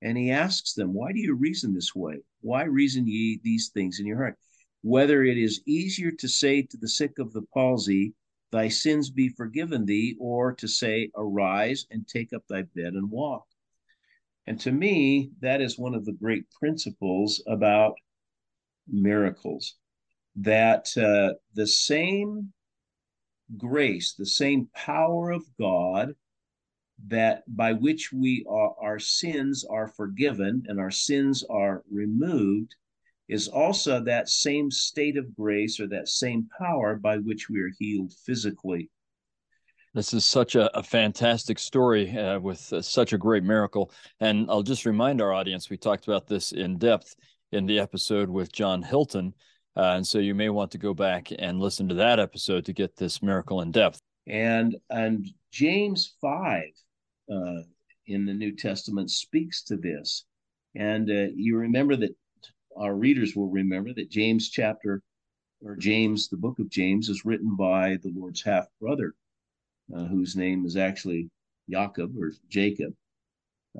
[0.02, 2.18] and he asks them, Why do you reason this way?
[2.42, 4.38] Why reason ye these things in your heart?
[4.82, 8.14] Whether it is easier to say to the sick of the palsy,
[8.52, 13.10] Thy sins be forgiven thee, or to say, Arise and take up thy bed and
[13.10, 13.46] walk.
[14.50, 17.94] And to me, that is one of the great principles about
[18.88, 19.76] miracles
[20.38, 22.52] that uh, the same
[23.56, 26.16] grace, the same power of God
[27.10, 32.74] that by which we are, our sins are forgiven and our sins are removed
[33.28, 37.72] is also that same state of grace or that same power by which we are
[37.78, 38.90] healed physically
[39.94, 43.92] this is such a, a fantastic story uh, with uh, such a great miracle.
[44.20, 47.16] And I'll just remind our audience we talked about this in depth
[47.52, 49.34] in the episode with John Hilton.
[49.76, 52.74] Uh, and so you may want to go back and listen to that episode to
[52.74, 54.02] get this miracle in depth.
[54.28, 56.64] And and James 5
[57.32, 57.62] uh,
[58.08, 60.26] in the New Testament speaks to this.
[60.76, 62.16] And uh, you remember that
[62.78, 65.02] our readers will remember that James chapter
[65.62, 69.14] or James, the book of James, is written by the Lord's half brother,
[69.96, 71.30] uh, whose name is actually
[71.70, 72.94] Jacob or Jacob.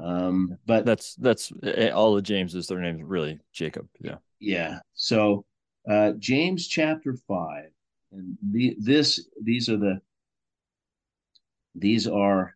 [0.02, 3.88] Um, but that's that's eh, all of James's their names really Jacob.
[4.00, 4.16] Yeah.
[4.40, 4.80] Yeah.
[4.94, 5.46] So
[5.90, 7.72] uh, James chapter five,
[8.12, 10.00] and the, this these are the
[11.76, 12.56] these are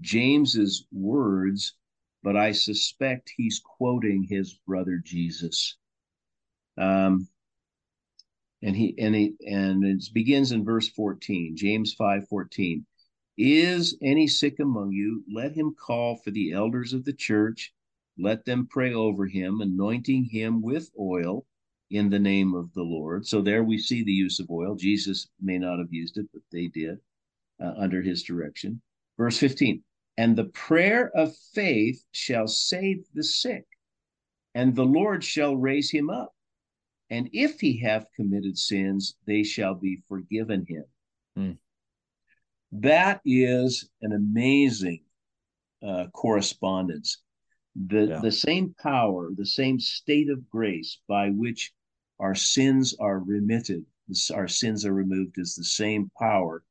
[0.00, 1.74] James's words,
[2.22, 5.76] but I suspect he's quoting his brother Jesus.
[6.78, 7.28] Um,
[8.62, 12.86] and he and he and it begins in verse 14, James 5 14.
[13.38, 15.24] Is any sick among you?
[15.32, 17.72] Let him call for the elders of the church.
[18.18, 21.46] Let them pray over him, anointing him with oil
[21.90, 23.26] in the name of the Lord.
[23.26, 24.74] So there we see the use of oil.
[24.74, 26.98] Jesus may not have used it, but they did
[27.62, 28.80] uh, under his direction.
[29.18, 29.82] Verse 15
[30.18, 33.66] And the prayer of faith shall save the sick,
[34.54, 36.32] and the Lord shall raise him up.
[37.12, 40.84] And if he have committed sins, they shall be forgiven him.
[41.36, 41.52] Hmm.
[42.80, 45.02] That is an amazing
[45.86, 47.18] uh, correspondence.
[47.76, 48.20] The, yeah.
[48.22, 51.74] the same power, the same state of grace by which
[52.18, 53.84] our sins are remitted,
[54.34, 56.64] our sins are removed, is the same power,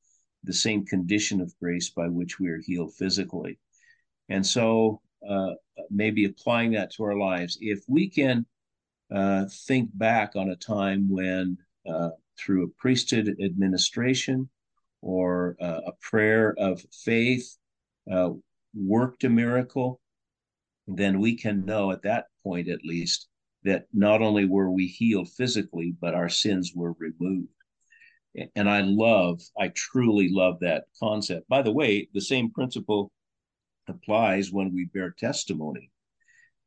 [0.44, 3.60] the same condition of grace by which we are healed physically.
[4.28, 5.52] And so, uh,
[5.92, 8.48] maybe applying that to our lives, if we can
[9.14, 11.58] uh, think back on a time when,
[11.90, 14.50] uh, through a priesthood administration
[15.02, 17.58] or uh, a prayer of faith
[18.12, 18.30] uh,
[18.74, 20.00] worked a miracle,
[20.88, 23.28] then we can know at that point, at least,
[23.64, 27.50] that not only were we healed physically, but our sins were removed.
[28.56, 31.50] And I love, I truly love that concept.
[31.50, 33.12] By the way, the same principle
[33.88, 35.92] applies when we bear testimony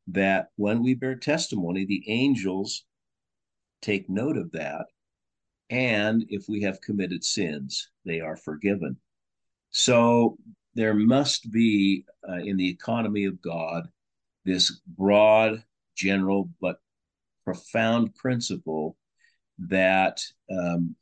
[0.08, 2.84] that when we bear testimony, the angels
[3.82, 4.86] take note of that.
[5.70, 8.96] And if we have committed sins, they are forgiven.
[9.70, 10.36] So
[10.74, 13.88] there must be uh, in the economy of God
[14.44, 15.64] this broad,
[15.96, 16.76] general, but
[17.44, 18.96] profound principle
[19.58, 20.94] that um,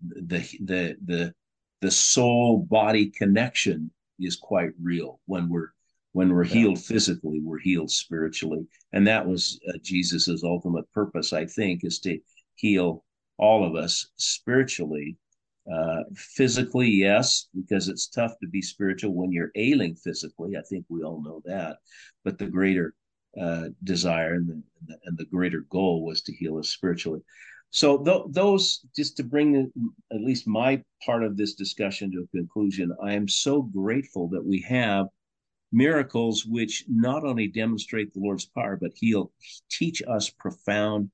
[0.00, 1.34] the the the
[1.80, 5.70] the soul body connection is quite real when we're
[6.12, 8.66] when we're healed physically, we're healed spiritually.
[8.92, 12.18] And that was uh, Jesus's ultimate purpose, I think, is to
[12.54, 13.04] heal
[13.38, 15.16] all of us spiritually.
[15.70, 20.56] Uh, physically, yes, because it's tough to be spiritual when you're ailing physically.
[20.56, 21.76] I think we all know that.
[22.24, 22.94] But the greater
[23.38, 27.20] uh, desire and the, and the greater goal was to heal us spiritually.
[27.70, 29.70] So th- those, just to bring the,
[30.10, 34.44] at least my part of this discussion to a conclusion, I am so grateful that
[34.44, 35.06] we have
[35.72, 39.32] miracles which not only demonstrate the Lord's power, but he'll
[39.70, 41.10] teach us profound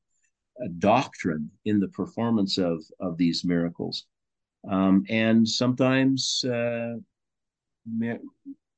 [0.63, 4.07] uh, doctrine in the performance of, of these miracles.
[4.71, 6.95] Um, and sometimes uh,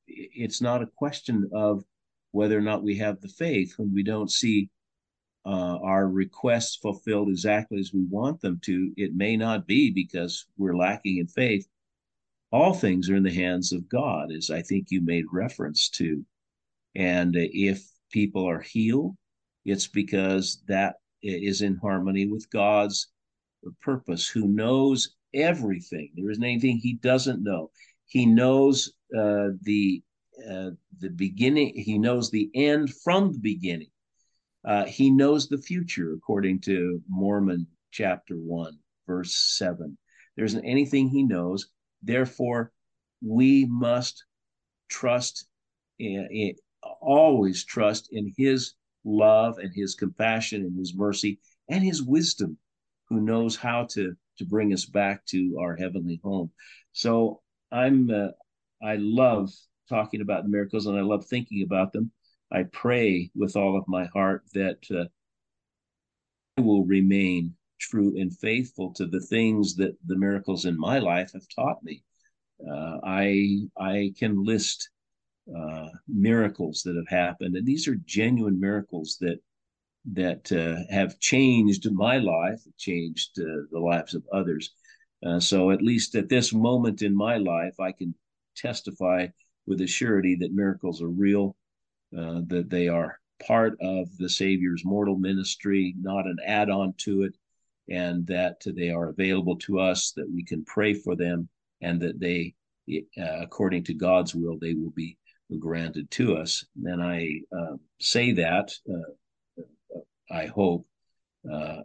[0.07, 1.83] it's not a question of
[2.31, 4.69] whether or not we have the faith when we don't see
[5.45, 8.91] uh, our requests fulfilled exactly as we want them to.
[8.97, 11.67] It may not be because we're lacking in faith,
[12.51, 16.25] all things are in the hands of God, as I think you made reference to.
[16.95, 19.15] And if people are healed,
[19.65, 23.11] it's because that is in harmony with God's
[23.81, 26.11] purpose, who knows everything.
[26.15, 27.71] There isn't anything he doesn't know.
[28.05, 30.01] He knows uh, the
[30.49, 30.69] uh,
[30.99, 31.73] the beginning.
[31.75, 33.89] He knows the end from the beginning.
[34.65, 39.97] Uh, he knows the future, according to Mormon chapter one, verse seven.
[40.35, 41.69] There isn't anything he knows
[42.01, 42.71] Therefore,
[43.21, 44.25] we must
[44.89, 45.47] trust,
[45.99, 46.55] in, in,
[47.01, 52.57] always trust in His love and His compassion and His mercy and His wisdom,
[53.09, 56.51] who knows how to to bring us back to our heavenly home.
[56.93, 57.41] So
[57.71, 58.27] I'm uh,
[58.81, 59.51] I love
[59.89, 62.11] talking about miracles and I love thinking about them.
[62.51, 65.05] I pray with all of my heart that uh,
[66.57, 71.31] I will remain true and faithful to the things that the miracles in my life
[71.33, 72.03] have taught me.
[72.67, 74.89] Uh, I I can list
[75.55, 79.39] uh, miracles that have happened, and these are genuine miracles that
[80.13, 84.73] that uh, have changed my life, changed uh, the lives of others.
[85.25, 88.15] Uh, so at least at this moment in my life, I can
[88.55, 89.27] testify
[89.65, 91.55] with a surety that miracles are real,
[92.17, 97.35] uh, that they are part of the Savior's mortal ministry, not an add-on to it,
[97.89, 101.49] and that they are available to us, that we can pray for them,
[101.81, 102.53] and that they
[102.89, 105.17] uh, according to God's will, they will be
[105.59, 106.65] granted to us.
[106.83, 109.99] And I uh, say that, uh,
[110.31, 110.85] I hope,
[111.51, 111.81] uh,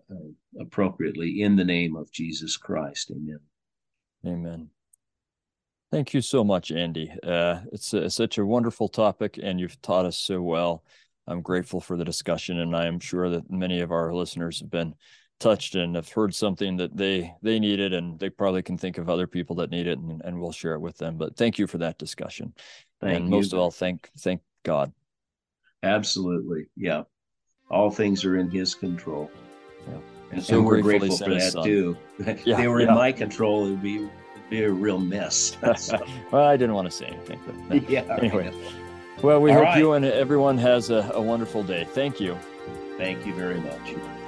[0.60, 3.10] appropriately in the name of Jesus Christ.
[3.10, 3.40] Amen.
[4.26, 4.70] Amen.
[5.90, 7.12] Thank you so much, Andy.
[7.22, 10.84] Uh, it's, a, such a wonderful topic, and you've taught us so well.
[11.26, 14.70] I'm grateful for the discussion, and I am sure that many of our listeners have
[14.70, 14.94] been
[15.42, 19.08] touched and have heard something that they they needed, and they probably can think of
[19.08, 21.16] other people that need it, and, and we'll share it with them.
[21.16, 22.54] But thank you for that discussion,
[23.00, 23.30] thank and you.
[23.30, 24.92] most of all, thank thank God.
[25.82, 27.02] Absolutely, yeah.
[27.70, 29.30] All things are in His control.
[29.88, 29.98] Yeah.
[30.32, 31.96] And, so and we're grateful for that too.
[32.44, 32.88] Yeah, they were yeah.
[32.88, 34.08] in my control, it would be,
[34.48, 35.56] be a real mess.
[36.30, 38.02] well, I didn't want to say anything, but yeah.
[38.18, 38.52] Anyway.
[39.22, 39.78] Well, we All hope right.
[39.78, 41.84] you and everyone has a, a wonderful day.
[41.84, 42.36] Thank you.
[42.96, 44.21] Thank you very much.